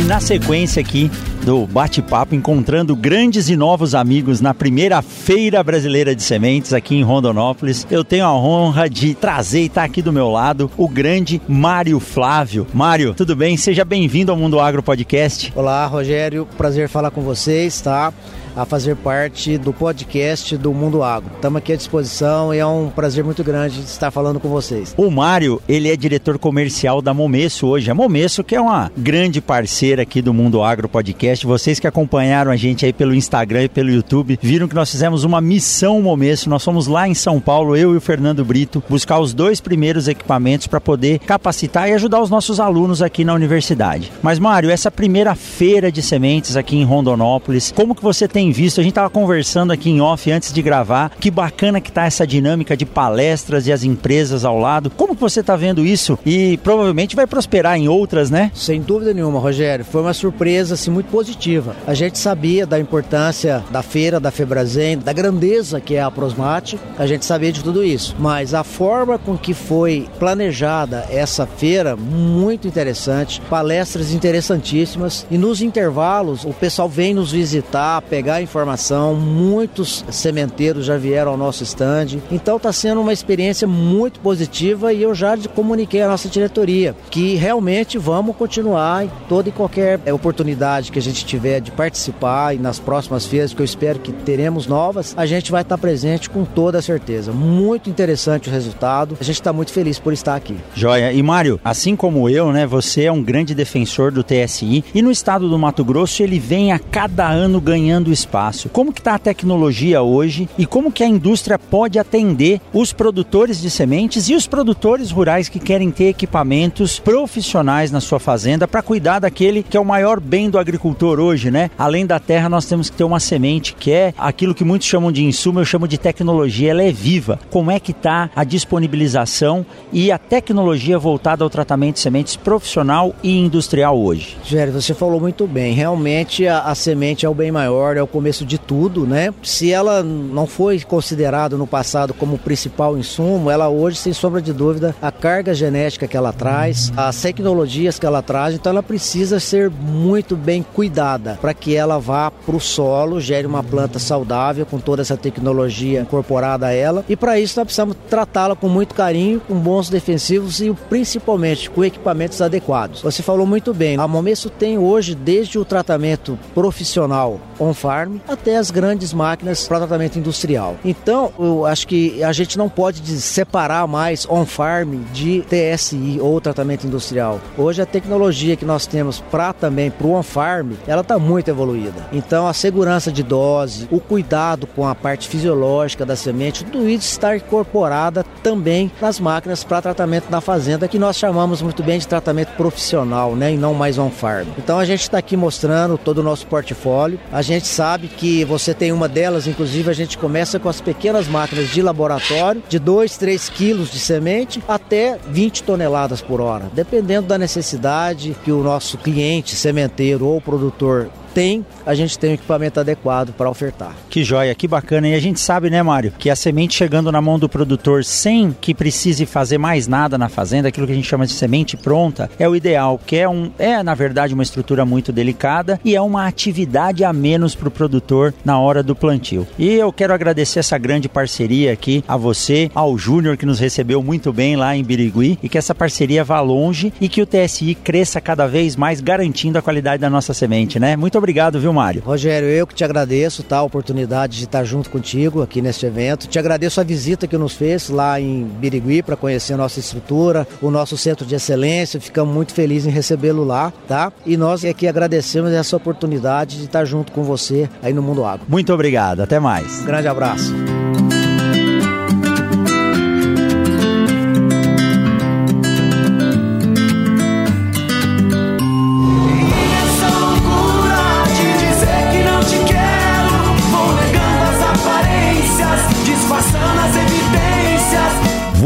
[0.00, 1.08] E na sequência aqui
[1.44, 7.02] do bate-papo, encontrando grandes e novos amigos na primeira Feira Brasileira de Sementes aqui em
[7.02, 7.86] Rondonópolis.
[7.90, 11.42] Eu tenho a honra de trazer e estar tá aqui do meu lado o grande
[11.46, 12.66] Mário Flávio.
[12.72, 13.58] Mário, tudo bem?
[13.58, 15.52] Seja bem-vindo ao Mundo Agro Podcast.
[15.54, 16.48] Olá, Rogério.
[16.56, 18.10] Prazer falar com vocês, tá?
[18.56, 21.30] A fazer parte do podcast do Mundo Agro.
[21.34, 24.94] Estamos aqui à disposição e é um prazer muito grande estar falando com vocês.
[24.96, 27.90] O Mário, ele é diretor comercial da Momesso hoje.
[27.90, 31.46] A Momesso que é uma grande parceira aqui do Mundo Agro Podcast.
[31.46, 35.24] Vocês que acompanharam a gente aí pelo Instagram e pelo YouTube, viram que nós fizemos
[35.24, 36.48] uma missão Momesso.
[36.48, 40.08] Nós fomos lá em São Paulo, eu e o Fernando Brito, buscar os dois primeiros
[40.08, 44.12] equipamentos para poder capacitar e ajudar os nossos alunos aqui na universidade.
[44.22, 48.52] Mas Mário, essa primeira feira de sementes aqui em Rondonópolis, como que você tem tem
[48.52, 52.04] visto, a gente estava conversando aqui em off antes de gravar, que bacana que tá
[52.04, 54.90] essa dinâmica de palestras e as empresas ao lado.
[54.90, 56.18] Como que você está vendo isso?
[56.26, 58.50] E provavelmente vai prosperar em outras, né?
[58.54, 59.82] Sem dúvida nenhuma, Rogério.
[59.82, 61.74] Foi uma surpresa assim, muito positiva.
[61.86, 66.78] A gente sabia da importância da feira, da Febrazen, da grandeza que é a Prosmate,
[66.98, 68.14] a gente sabia de tudo isso.
[68.18, 75.62] Mas a forma com que foi planejada essa feira, muito interessante, palestras interessantíssimas e nos
[75.62, 79.14] intervalos o pessoal vem nos visitar, pegar informação.
[79.14, 82.18] Muitos sementeiros já vieram ao nosso stand.
[82.30, 87.34] Então está sendo uma experiência muito positiva e eu já comuniquei à nossa diretoria que
[87.34, 92.54] realmente vamos continuar em toda e qualquer é, oportunidade que a gente tiver de participar
[92.54, 96.28] e nas próximas feiras, que eu espero que teremos novas, a gente vai estar presente
[96.30, 97.32] com toda a certeza.
[97.32, 99.16] Muito interessante o resultado.
[99.20, 100.56] A gente está muito feliz por estar aqui.
[100.74, 101.12] Joia.
[101.12, 105.10] E Mário, assim como eu, né, você é um grande defensor do TSI e no
[105.10, 108.68] estado do Mato Grosso ele vem a cada ano ganhando espaço espaço.
[108.68, 113.60] Como que está a tecnologia hoje e como que a indústria pode atender os produtores
[113.60, 118.82] de sementes e os produtores rurais que querem ter equipamentos profissionais na sua fazenda para
[118.82, 121.70] cuidar daquele que é o maior bem do agricultor hoje, né?
[121.78, 125.12] Além da terra, nós temos que ter uma semente que é aquilo que muitos chamam
[125.12, 127.38] de insumo, eu chamo de tecnologia, ela é viva.
[127.50, 133.14] Como é que está a disponibilização e a tecnologia voltada ao tratamento de sementes profissional
[133.22, 134.36] e industrial hoje?
[134.44, 135.74] Gério, você falou muito bem.
[135.74, 139.34] Realmente a, a semente é o bem maior, é o começo de tudo, né?
[139.42, 144.52] Se ela não foi considerada no passado como principal insumo, ela hoje, sem sombra de
[144.52, 149.40] dúvida, a carga genética que ela traz, as tecnologias que ela traz, então ela precisa
[149.40, 154.64] ser muito bem cuidada para que ela vá para o solo, gere uma planta saudável
[154.64, 157.04] com toda essa tecnologia incorporada a ela.
[157.08, 161.84] E para isso nós precisamos tratá-la com muito carinho, com bons defensivos e principalmente com
[161.84, 163.02] equipamentos adequados.
[163.02, 168.70] Você falou muito bem, a Momesso tem hoje desde o tratamento profissional on-farm até as
[168.70, 170.76] grandes máquinas para tratamento industrial.
[170.84, 176.86] Então, eu acho que a gente não pode separar mais on-farm de TSI ou tratamento
[176.86, 177.40] industrial.
[177.56, 182.06] Hoje a tecnologia que nós temos para também para o on-farm, ela está muito evoluída.
[182.12, 187.08] Então, a segurança de dose, o cuidado com a parte fisiológica da semente, tudo isso
[187.08, 192.06] está incorporada também nas máquinas para tratamento na fazenda, que nós chamamos muito bem de
[192.06, 194.48] tratamento profissional, né, e não mais on-farm.
[194.58, 197.18] Então, a gente está aqui mostrando todo o nosso portfólio.
[197.32, 201.28] A gente sabe que você tem uma delas, inclusive a gente começa com as pequenas
[201.28, 207.28] máquinas de laboratório, de 2, 3 quilos de semente até 20 toneladas por hora, dependendo
[207.28, 212.78] da necessidade que o nosso cliente, sementeiro ou produtor tem, a gente tem o equipamento
[212.78, 213.94] adequado para ofertar.
[214.08, 215.08] Que joia, que bacana.
[215.08, 218.56] E a gente sabe, né, Mário, que a semente chegando na mão do produtor sem
[218.60, 222.30] que precise fazer mais nada na fazenda, aquilo que a gente chama de semente pronta,
[222.38, 226.00] é o ideal, que é, um, é na verdade uma estrutura muito delicada e é
[226.00, 229.46] uma atividade a menos para o produtor na hora do plantio.
[229.58, 234.02] E eu quero agradecer essa grande parceria aqui a você, ao Júnior que nos recebeu
[234.02, 237.74] muito bem lá em Birigui e que essa parceria vá longe e que o TSI
[237.74, 240.96] cresça cada vez mais garantindo a qualidade da nossa semente, né?
[240.96, 242.02] Muito obrigado, viu, Mário?
[242.04, 243.56] Rogério, eu que te agradeço, tá?
[243.56, 246.28] A oportunidade de estar junto contigo aqui neste evento.
[246.28, 250.46] Te agradeço a visita que nos fez lá em Birigui para conhecer a nossa estrutura,
[250.60, 251.98] o nosso centro de excelência.
[251.98, 254.12] Ficamos muito felizes em recebê-lo lá, tá?
[254.26, 258.46] E nós aqui agradecemos essa oportunidade de estar junto com você aí no Mundo Água.
[258.46, 259.82] Muito obrigado, até mais.
[259.82, 260.52] Grande abraço.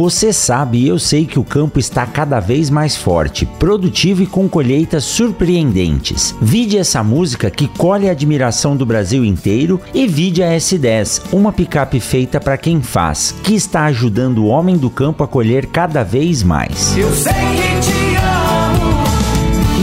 [0.08, 4.26] Você sabe e eu sei que o campo está cada vez mais forte, produtivo e
[4.26, 6.34] com colheitas surpreendentes.
[6.40, 11.52] Vide essa música que colhe a admiração do Brasil inteiro e vide a S10, uma
[11.52, 16.02] picape feita para quem faz, que está ajudando o homem do campo a colher cada
[16.02, 16.96] vez mais.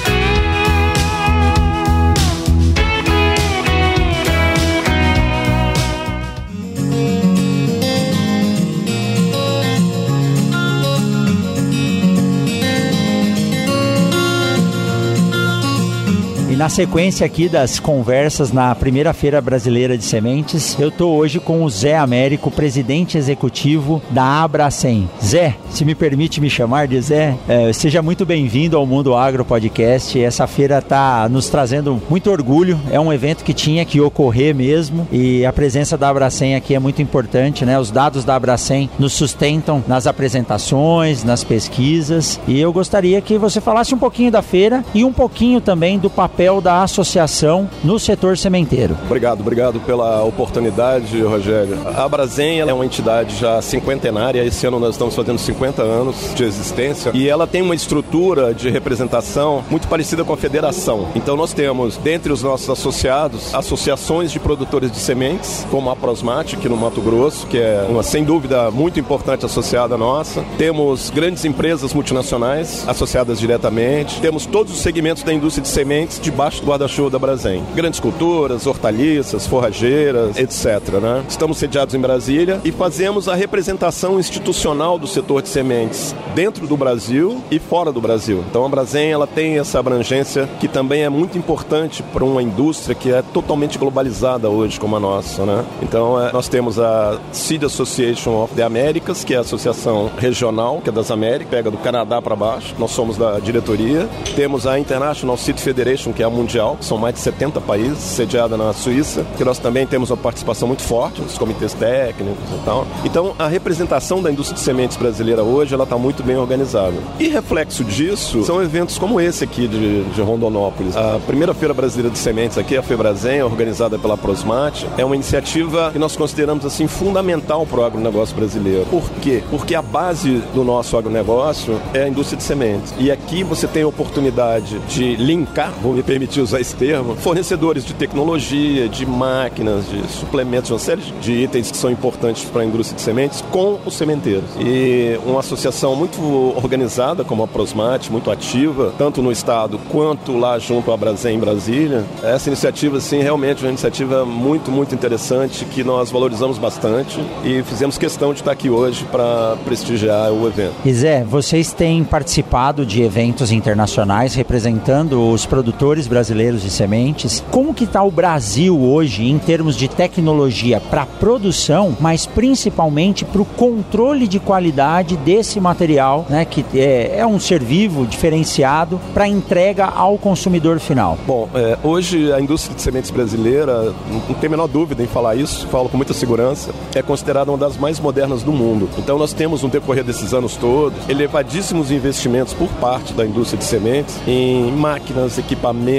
[16.55, 21.37] E na sequência aqui das conversas na primeira feira brasileira de sementes, eu tô hoje
[21.37, 25.09] com o Zé Américo, presidente executivo da Abracem.
[25.21, 29.43] Zé, se me permite me chamar de Zé, é, seja muito bem-vindo ao Mundo Agro
[29.43, 30.17] Podcast.
[30.17, 32.79] Essa feira tá nos trazendo muito orgulho.
[32.89, 36.79] É um evento que tinha que ocorrer mesmo e a presença da Abracem aqui é
[36.79, 37.77] muito importante, né?
[37.77, 43.59] Os dados da Abracem nos sustentam nas apresentações, nas pesquisas e eu gostaria que você
[43.59, 47.99] falasse um pouquinho da feira e um pouquinho também do papel papel da associação no
[47.99, 48.95] setor sementeiro.
[49.05, 51.79] Obrigado, obrigado pela oportunidade, Rogério.
[51.95, 56.43] A Brasem é uma entidade já cinquentenária, esse ano nós estamos fazendo 50 anos de
[56.43, 61.07] existência e ela tem uma estrutura de representação muito parecida com a federação.
[61.15, 66.55] Então nós temos, dentre os nossos associados, associações de produtores de sementes, como a Prosmate,
[66.55, 70.45] aqui no Mato Grosso, que é uma, sem dúvida, muito importante associada nossa.
[70.59, 74.21] Temos grandes empresas multinacionais associadas diretamente.
[74.21, 77.63] Temos todos os segmentos da indústria de sementes debaixo do guarda-chuva da Brasem.
[77.73, 80.95] Grandes culturas, hortaliças, forrageiras, etc.
[81.01, 81.23] Né?
[81.29, 86.75] Estamos sediados em Brasília e fazemos a representação institucional do setor de sementes dentro do
[86.75, 88.43] Brasil e fora do Brasil.
[88.49, 92.93] Então a Brasem ela tem essa abrangência que também é muito importante para uma indústria
[92.93, 95.45] que é totalmente globalizada hoje como a nossa.
[95.45, 95.63] Né?
[95.81, 100.81] Então é, nós temos a Seed Association of the Americas, que é a associação regional,
[100.83, 102.75] que é das Américas, pega do Canadá para baixo.
[102.77, 104.09] Nós somos da diretoria.
[104.35, 108.57] Temos a International Seed Federation, que é a mundial, são mais de 70 países, sediada
[108.57, 112.85] na Suíça, que nós também temos uma participação muito forte nos comitês técnicos e tal.
[113.03, 116.95] Então, a representação da indústria de sementes brasileira hoje, ela está muito bem organizada.
[117.19, 120.95] E reflexo disso são eventos como esse aqui de, de Rondonópolis.
[120.95, 125.91] A primeira feira brasileira de sementes aqui, a Febrazen, organizada pela Prosmate, é uma iniciativa
[125.91, 128.85] que nós consideramos assim fundamental para o agronegócio brasileiro.
[128.85, 129.43] Por quê?
[129.49, 132.93] Porque a base do nosso agronegócio é a indústria de sementes.
[132.97, 136.03] E aqui você tem a oportunidade de linkar, vou me
[136.41, 141.77] usar esse termo, fornecedores de tecnologia, de máquinas, de suplementos, uma série de itens que
[141.77, 144.49] são importantes para a indústria de sementes com os sementeiros.
[144.59, 146.21] E uma associação muito
[146.55, 151.39] organizada como a Prosmate, muito ativa, tanto no estado quanto lá junto à Brasem em
[151.39, 152.03] Brasília.
[152.23, 157.61] Essa iniciativa, sim, realmente é uma iniciativa muito, muito interessante que nós valorizamos bastante e
[157.63, 160.73] fizemos questão de estar aqui hoje para prestigiar o evento.
[160.85, 167.43] E Zé, vocês têm participado de eventos internacionais representando os produtores brasileiros de sementes.
[167.51, 173.41] Como que está o Brasil hoje em termos de tecnologia para produção, mas principalmente para
[173.41, 179.27] o controle de qualidade desse material, né, que é, é um ser vivo diferenciado para
[179.27, 181.17] entrega ao consumidor final?
[181.25, 185.35] Bom, é, hoje a indústria de sementes brasileira, não tem a menor dúvida em falar
[185.35, 188.89] isso, falo com muita segurança, é considerada uma das mais modernas do mundo.
[188.97, 193.65] Então nós temos no decorrer desses anos todos elevadíssimos investimentos por parte da indústria de
[193.65, 195.94] sementes em máquinas, equipamentos,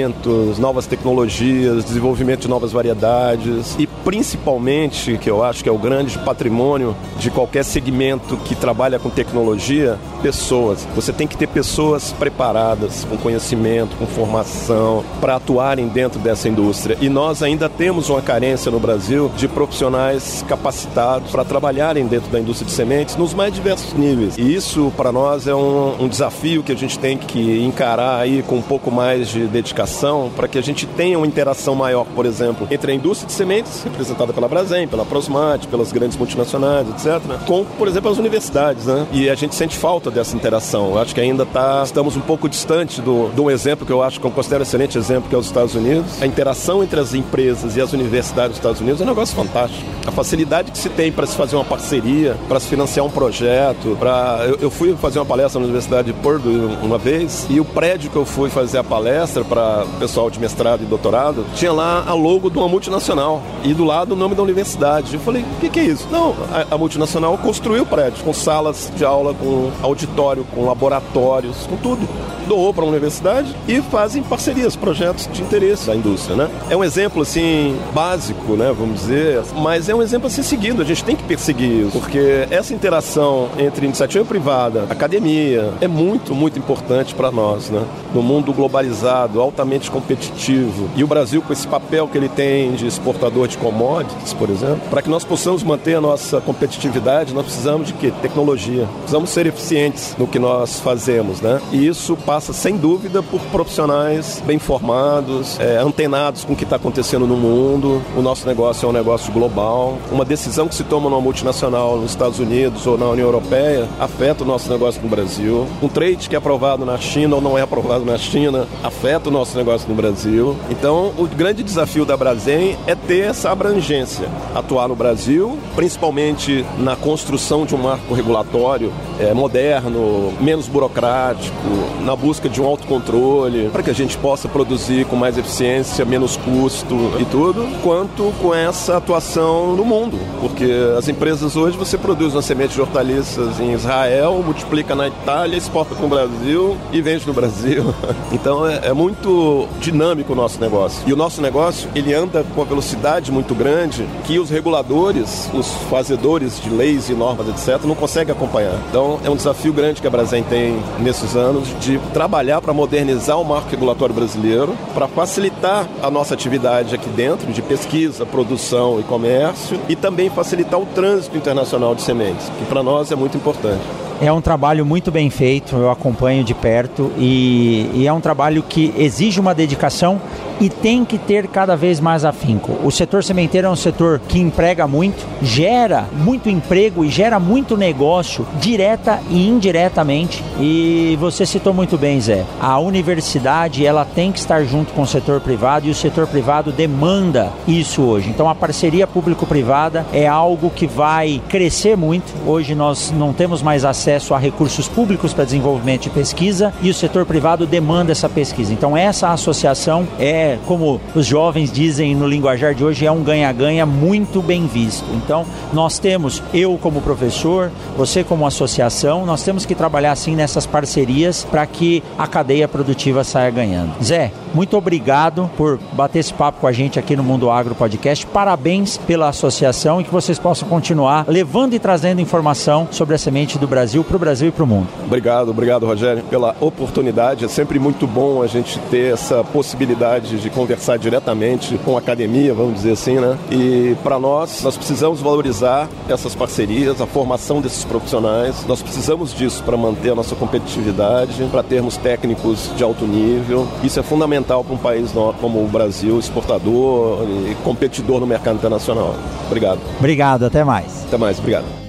[0.57, 6.17] novas tecnologias, desenvolvimento de novas variedades e principalmente, que eu acho que é o grande
[6.19, 10.87] patrimônio de qualquer segmento que trabalha com tecnologia, pessoas.
[10.95, 16.97] Você tem que ter pessoas preparadas, com conhecimento, com formação, para atuarem dentro dessa indústria.
[17.01, 22.39] E nós ainda temos uma carência no Brasil de profissionais capacitados para trabalharem dentro da
[22.39, 24.37] indústria de sementes nos mais diversos níveis.
[24.37, 28.43] E isso, para nós, é um, um desafio que a gente tem que encarar aí
[28.43, 29.86] com um pouco mais de dedicação
[30.35, 33.83] para que a gente tenha uma interação maior, por exemplo, entre a indústria de sementes,
[33.83, 39.07] representada pela Brasem, pela Prosmate, pelas grandes multinacionais, etc., com, por exemplo, as universidades, né?
[39.11, 40.91] E a gente sente falta dessa interação.
[40.91, 44.03] Eu acho que ainda tá, estamos um pouco distante do, de um exemplo que eu
[44.03, 46.21] acho que eu considero excelente exemplo, que é os Estados Unidos.
[46.21, 49.83] A interação entre as empresas e as universidades dos Estados Unidos é um negócio fantástico.
[50.05, 53.95] A facilidade que se tem para se fazer uma parceria, para se financiar um projeto,
[53.99, 57.65] para eu, eu, fui fazer uma palestra na Universidade de Purdue uma vez e o
[57.65, 62.03] prédio que eu fui fazer a palestra para pessoal de mestrado e doutorado tinha lá
[62.07, 65.13] a logo de uma multinacional e do lado o nome da universidade.
[65.13, 66.07] Eu falei, o que, que, é isso?
[66.11, 71.67] Não, a, a multinacional construiu o prédio com salas de aula, com auditório, com laboratórios,
[71.67, 72.07] com tudo
[72.47, 76.49] doou para a universidade e fazem parcerias, projetos de interesse da indústria, né?
[76.69, 80.81] É um exemplo assim básico, né, vamos dizer, mas é um exemplo a ser seguido.
[80.81, 86.33] A gente tem que perseguir isso, porque essa interação entre iniciativa privada, academia, é muito,
[86.33, 87.83] muito importante para nós, né?
[88.13, 92.85] No mundo globalizado, altamente competitivo, e o Brasil com esse papel que ele tem de
[92.85, 97.87] exportador de commodities, por exemplo, para que nós possamos manter a nossa competitividade, nós precisamos
[97.87, 98.13] de quê?
[98.21, 98.87] Tecnologia.
[98.99, 101.59] Precisamos ser eficientes no que nós fazemos, né?
[101.71, 106.75] E isso passa sem dúvida, por profissionais bem formados, é, antenados com o que está
[106.75, 108.01] acontecendo no mundo.
[108.15, 109.97] O nosso negócio é um negócio global.
[110.11, 114.43] Uma decisão que se toma numa multinacional nos Estados Unidos ou na União Europeia afeta
[114.43, 115.65] o nosso negócio no Brasil.
[115.81, 119.31] Um trade que é aprovado na China ou não é aprovado na China afeta o
[119.31, 120.55] nosso negócio no Brasil.
[120.69, 126.95] Então, o grande desafio da Brasem é ter essa abrangência, atuar no Brasil, principalmente na
[126.95, 131.55] construção de um marco regulatório é, moderno, menos burocrático,
[132.03, 136.35] na busca de um autocontrole, para que a gente possa produzir com mais eficiência, menos
[136.35, 141.99] custo e tudo, quanto com essa atuação no mundo, porque porque as empresas hoje você
[141.99, 146.99] produz uma semente de hortaliças em Israel, multiplica na Itália, exporta para o Brasil e
[146.99, 147.93] vende no Brasil.
[148.31, 149.29] Então é, é muito
[149.79, 151.01] dinâmico o nosso negócio.
[151.07, 155.67] E o nosso negócio ele anda com uma velocidade muito grande que os reguladores, os
[155.89, 158.77] fazedores de leis e normas, etc., não conseguem acompanhar.
[158.89, 163.39] Então é um desafio grande que a Brasil tem nesses anos de trabalhar para modernizar
[163.39, 169.03] o marco regulatório brasileiro, para facilitar a nossa atividade aqui dentro de pesquisa, produção e
[169.03, 174.06] comércio e também facilitar o trânsito internacional de sementes, que para nós é muito importante.
[174.19, 178.63] É um trabalho muito bem feito, eu acompanho de perto e, e, é um trabalho
[178.63, 180.19] que exige uma dedicação
[180.59, 182.75] e tem que ter cada vez mais afinco.
[182.83, 187.77] O setor sementeiro é um setor que emprega muito, gera muito emprego e gera muito
[187.77, 190.43] negócio direta e indiretamente.
[190.59, 192.43] E você citou muito bem, Zé.
[192.59, 196.71] A universidade ela tem que estar junto com o setor privado e o setor privado
[196.71, 198.31] demanda isso hoje.
[198.31, 202.33] Então a parceria público-privada é algo que vai crescer muito.
[202.47, 206.89] Hoje nós não temos mais acesso acesso a recursos públicos para desenvolvimento de pesquisa e
[206.89, 208.71] o setor privado demanda essa pesquisa.
[208.71, 213.85] Então essa associação é, como os jovens dizem no linguajar de hoje, é um ganha-ganha
[213.85, 215.05] muito bem visto.
[215.13, 220.65] Então nós temos, eu como professor, você como associação, nós temos que trabalhar assim nessas
[220.65, 223.91] parcerias para que a cadeia produtiva saia ganhando.
[224.01, 228.25] Zé, muito obrigado por bater esse papo com a gente aqui no Mundo Agro Podcast.
[228.25, 233.57] Parabéns pela associação e que vocês possam continuar levando e trazendo informação sobre a semente
[233.57, 234.87] do Brasil Brasil, para o Brasil e para o mundo.
[235.05, 237.45] Obrigado, obrigado, Rogério, pela oportunidade.
[237.45, 242.53] É sempre muito bom a gente ter essa possibilidade de conversar diretamente com a academia,
[242.53, 243.37] vamos dizer assim, né?
[243.51, 248.65] E para nós, nós precisamos valorizar essas parcerias, a formação desses profissionais.
[248.67, 253.67] Nós precisamos disso para manter a nossa competitividade, para termos técnicos de alto nível.
[253.83, 259.15] Isso é fundamental para um país como o Brasil, exportador e competidor no mercado internacional.
[259.47, 259.79] Obrigado.
[259.97, 261.05] Obrigado, até mais.
[261.05, 261.86] Até mais, obrigado.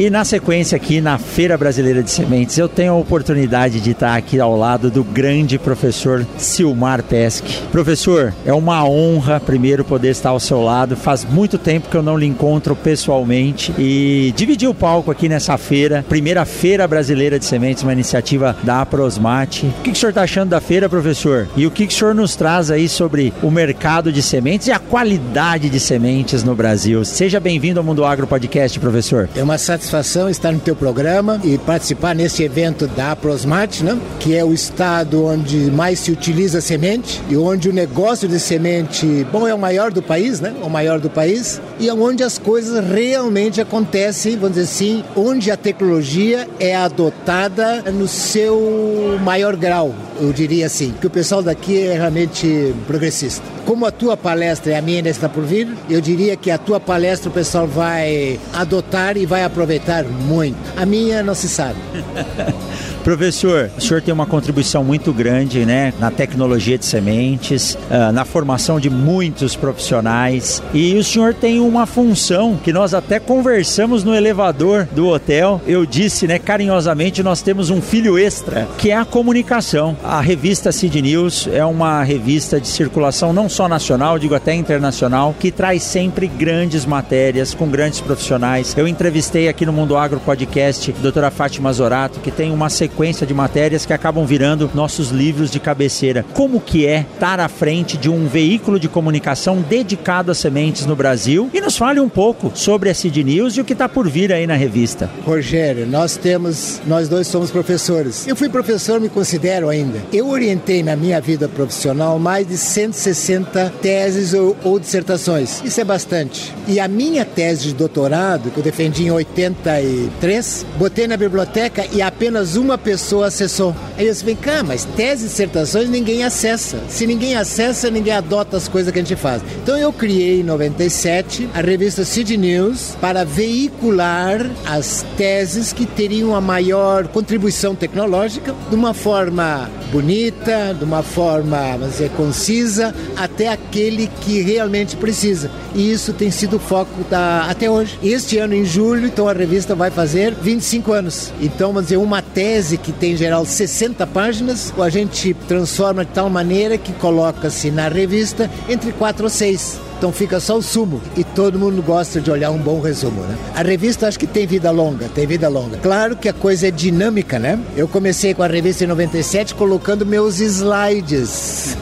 [0.00, 4.16] E na sequência aqui na Feira Brasileira de Sementes, eu tenho a oportunidade de estar
[4.16, 7.60] aqui ao lado do grande professor Silmar Pesque.
[7.70, 10.96] Professor, é uma honra primeiro poder estar ao seu lado.
[10.96, 15.58] Faz muito tempo que eu não lhe encontro pessoalmente e dividir o palco aqui nessa
[15.58, 19.66] feira, primeira Feira Brasileira de Sementes, uma iniciativa da Aprosmate.
[19.66, 21.46] O que, o senhor está achando da feira, professor?
[21.54, 24.72] E o que, que o senhor nos traz aí sobre o mercado de sementes e
[24.72, 27.04] a qualidade de sementes no Brasil?
[27.04, 29.28] Seja bem-vindo ao Mundo Agro Podcast, professor.
[29.36, 33.98] É uma satisfação satisfação estar no teu programa e participar nesse evento da Aprosmate, né?
[34.20, 39.26] que é o estado onde mais se utiliza semente e onde o negócio de semente,
[39.32, 40.54] bom, é o maior do país, né?
[40.62, 45.56] O maior do país e onde as coisas realmente acontecem, vamos dizer assim, onde a
[45.56, 51.94] tecnologia é adotada no seu maior grau, eu diria assim, que o pessoal daqui é
[51.94, 53.42] realmente progressista.
[53.70, 56.58] Como a tua palestra e a minha ainda está por vir, eu diria que a
[56.58, 60.58] tua palestra o pessoal vai adotar e vai aproveitar muito.
[60.76, 61.78] A minha não se sabe.
[63.04, 68.26] Professor, o senhor tem uma contribuição muito grande né, na tecnologia de sementes, uh, na
[68.26, 74.14] formação de muitos profissionais e o senhor tem uma função que nós até conversamos no
[74.14, 75.62] elevador do hotel.
[75.66, 79.96] Eu disse né, carinhosamente: nós temos um filho extra, que é a comunicação.
[80.04, 85.34] A revista Cid News é uma revista de circulação não só nacional, digo até internacional,
[85.38, 88.74] que traz sempre grandes matérias com grandes profissionais.
[88.76, 93.26] Eu entrevistei aqui no Mundo Agro Podcast a doutora Fátima Zorato, que tem uma sequência
[93.26, 96.24] de matérias que acabam virando nossos livros de cabeceira.
[96.32, 100.96] Como que é estar à frente de um veículo de comunicação dedicado a sementes no
[100.96, 101.50] Brasil?
[101.52, 104.32] E nos fale um pouco sobre a Cid News e o que está por vir
[104.32, 105.10] aí na revista.
[105.24, 108.26] Rogério, nós temos, nós dois somos professores.
[108.26, 110.00] Eu fui professor, me considero ainda.
[110.12, 113.49] Eu orientei na minha vida profissional mais de 160
[113.80, 115.62] teses ou, ou dissertações.
[115.64, 116.54] Isso é bastante.
[116.66, 122.00] E a minha tese de doutorado, que eu defendi em 83, botei na biblioteca e
[122.00, 123.74] apenas uma pessoa acessou.
[123.96, 126.78] Aí eu vem cá, mas tese e dissertações ninguém acessa.
[126.88, 129.42] Se ninguém acessa, ninguém adota as coisas que a gente faz.
[129.62, 136.34] Então eu criei em 97 a revista Cid News para veicular as teses que teriam
[136.34, 142.94] a maior contribuição tecnológica de uma forma bonita, de uma forma, dizer, concisa,
[143.30, 145.50] até aquele que realmente precisa.
[145.74, 147.98] E isso tem sido o foco da, até hoje.
[148.02, 151.32] Este ano, em julho, então a revista vai fazer 25 anos.
[151.40, 156.10] Então, vamos dizer, uma tese que tem em geral 60 páginas, a gente transforma de
[156.10, 159.90] tal maneira que coloca-se na revista entre 4 ou 6.
[160.00, 163.36] Então fica só o sumo e todo mundo gosta de olhar um bom resumo, né?
[163.54, 165.76] A revista acho que tem vida longa, tem vida longa.
[165.76, 167.58] Claro que a coisa é dinâmica, né?
[167.76, 171.76] Eu comecei com a revista em 97 colocando meus slides.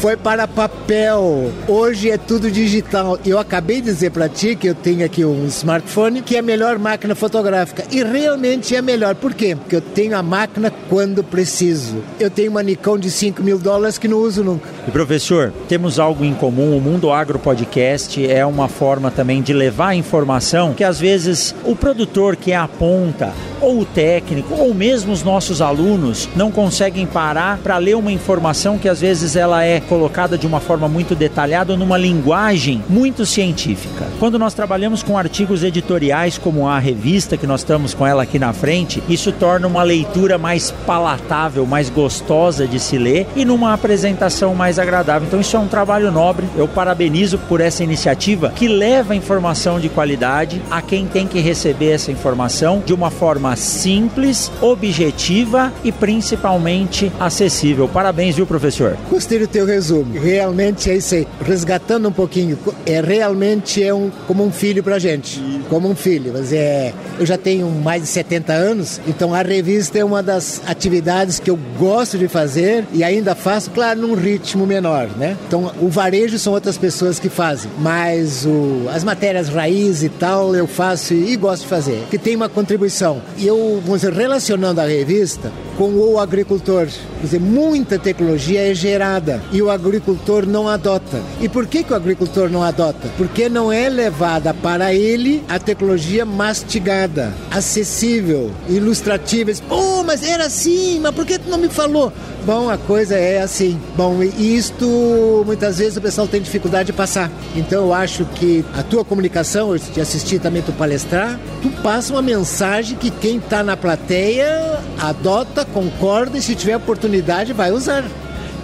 [0.00, 1.52] Foi para papel.
[1.68, 3.18] Hoje é tudo digital.
[3.24, 6.42] Eu acabei de dizer para ti que eu tenho aqui um smartphone que é a
[6.42, 7.84] melhor máquina fotográfica.
[7.90, 9.14] E realmente é melhor.
[9.14, 9.54] Por quê?
[9.54, 12.02] Porque eu tenho a máquina quando preciso.
[12.18, 14.66] Eu tenho uma Nikon de 5 mil dólares que não uso nunca.
[14.88, 16.78] E professor, temos algo em comum.
[16.78, 21.76] O Mundo Agro Podcast é uma forma também de levar informação que às vezes o
[21.76, 27.06] produtor que é a ponta, ou o técnico, ou mesmo os nossos alunos não conseguem
[27.06, 31.14] parar para ler uma informação que às vezes ela é colocada de uma forma muito
[31.14, 34.06] detalhada ou numa linguagem muito científica.
[34.18, 38.38] Quando nós trabalhamos com artigos editoriais como a revista que nós estamos com ela aqui
[38.38, 43.74] na frente, isso torna uma leitura mais palatável, mais gostosa de se ler e numa
[43.74, 45.26] apresentação mais agradável.
[45.26, 46.46] Então isso é um trabalho nobre.
[46.56, 51.92] Eu parabenizo por essa iniciativa que leva informação de qualidade a quem tem que receber
[51.92, 57.88] essa informação de uma forma simples, objetiva e principalmente acessível.
[57.88, 58.96] Parabéns, viu, professor?
[59.10, 60.18] Gostei do teu resumo.
[60.18, 61.26] Realmente é isso aí.
[61.44, 65.40] Resgatando um pouquinho, é realmente é um, como um filho pra gente.
[65.68, 66.32] Como um filho.
[66.32, 70.60] Mas é, eu já tenho mais de 70 anos, então a revista é uma das
[70.66, 75.36] atividades que eu gosto de fazer e ainda faço, claro, num ritmo menor, né?
[75.46, 80.54] Então o varejo são outras pessoas que fazem, mas o, as matérias raiz e tal
[80.54, 83.20] eu faço e gosto de fazer, que tem uma contribuição.
[83.40, 89.42] Eu, vamos dizer, relacionando a revista com o agricultor, quer dizer, muita tecnologia é gerada
[89.50, 91.22] e o agricultor não adota.
[91.40, 93.08] E por que, que o agricultor não adota?
[93.16, 99.52] Porque não é levada para ele a tecnologia mastigada, acessível, ilustrativa.
[99.70, 102.12] Oh, mas era assim, mas por que tu não me falou?
[102.44, 103.78] Bom, a coisa é assim.
[103.96, 107.30] Bom, e isto muitas vezes o pessoal tem dificuldade de passar.
[107.54, 112.12] Então eu acho que a tua comunicação, eu te assisti também tu palestrar, tu passa
[112.12, 118.04] uma mensagem que quem está na plateia adota, concorda e se tiver oportunidade vai usar.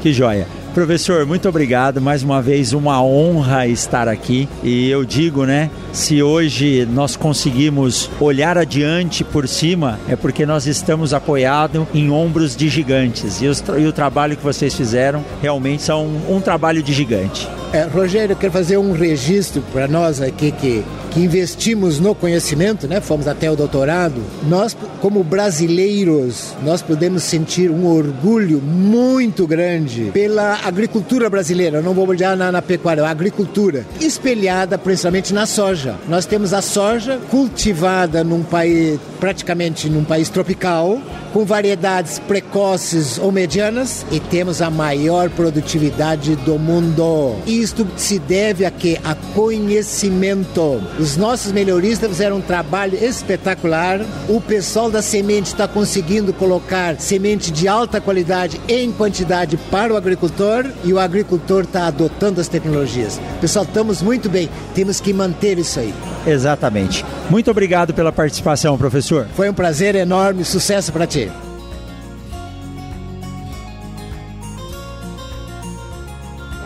[0.03, 0.47] Que joia.
[0.75, 2.01] Professor, muito obrigado.
[2.03, 4.47] Mais uma vez, uma honra estar aqui.
[4.63, 5.71] E eu digo, né?
[5.97, 12.55] Se hoje nós conseguimos olhar adiante por cima, é porque nós estamos apoiados em ombros
[12.55, 13.41] de gigantes.
[13.41, 17.49] E, os, e o trabalho que vocês fizeram realmente são um, trabalho de gigante.
[17.73, 22.87] É, Rogério, eu quero fazer um registro para nós aqui que, que investimos no conhecimento,
[22.87, 23.01] né?
[23.01, 24.23] Fomos até o doutorado.
[24.47, 31.79] Nós, como brasileiros, nós podemos sentir um orgulho muito grande pela agricultura brasileira.
[31.79, 35.86] Eu não vou olhar na, na pecuária, a agricultura espelhada principalmente na soja.
[36.09, 41.01] Nós temos a soja cultivada num país praticamente num país tropical,
[41.33, 47.37] com variedades precoces ou medianas e temos a maior produtividade do mundo.
[47.47, 50.83] Isto se deve a que a conhecimento.
[50.99, 54.01] Os nossos melhoristas fizeram um trabalho espetacular.
[54.29, 59.97] O pessoal da semente está conseguindo colocar semente de alta qualidade em quantidade para o
[59.97, 63.21] agricultor e o agricultor está adotando as tecnologias.
[63.41, 64.49] Pessoal, estamos muito bem.
[64.75, 65.95] Temos que manter isso aí.
[66.27, 67.05] Exatamente.
[67.31, 69.27] Muito obrigado pela participação, professor.
[69.35, 70.45] Foi um prazer enorme.
[70.45, 71.31] Sucesso para ti.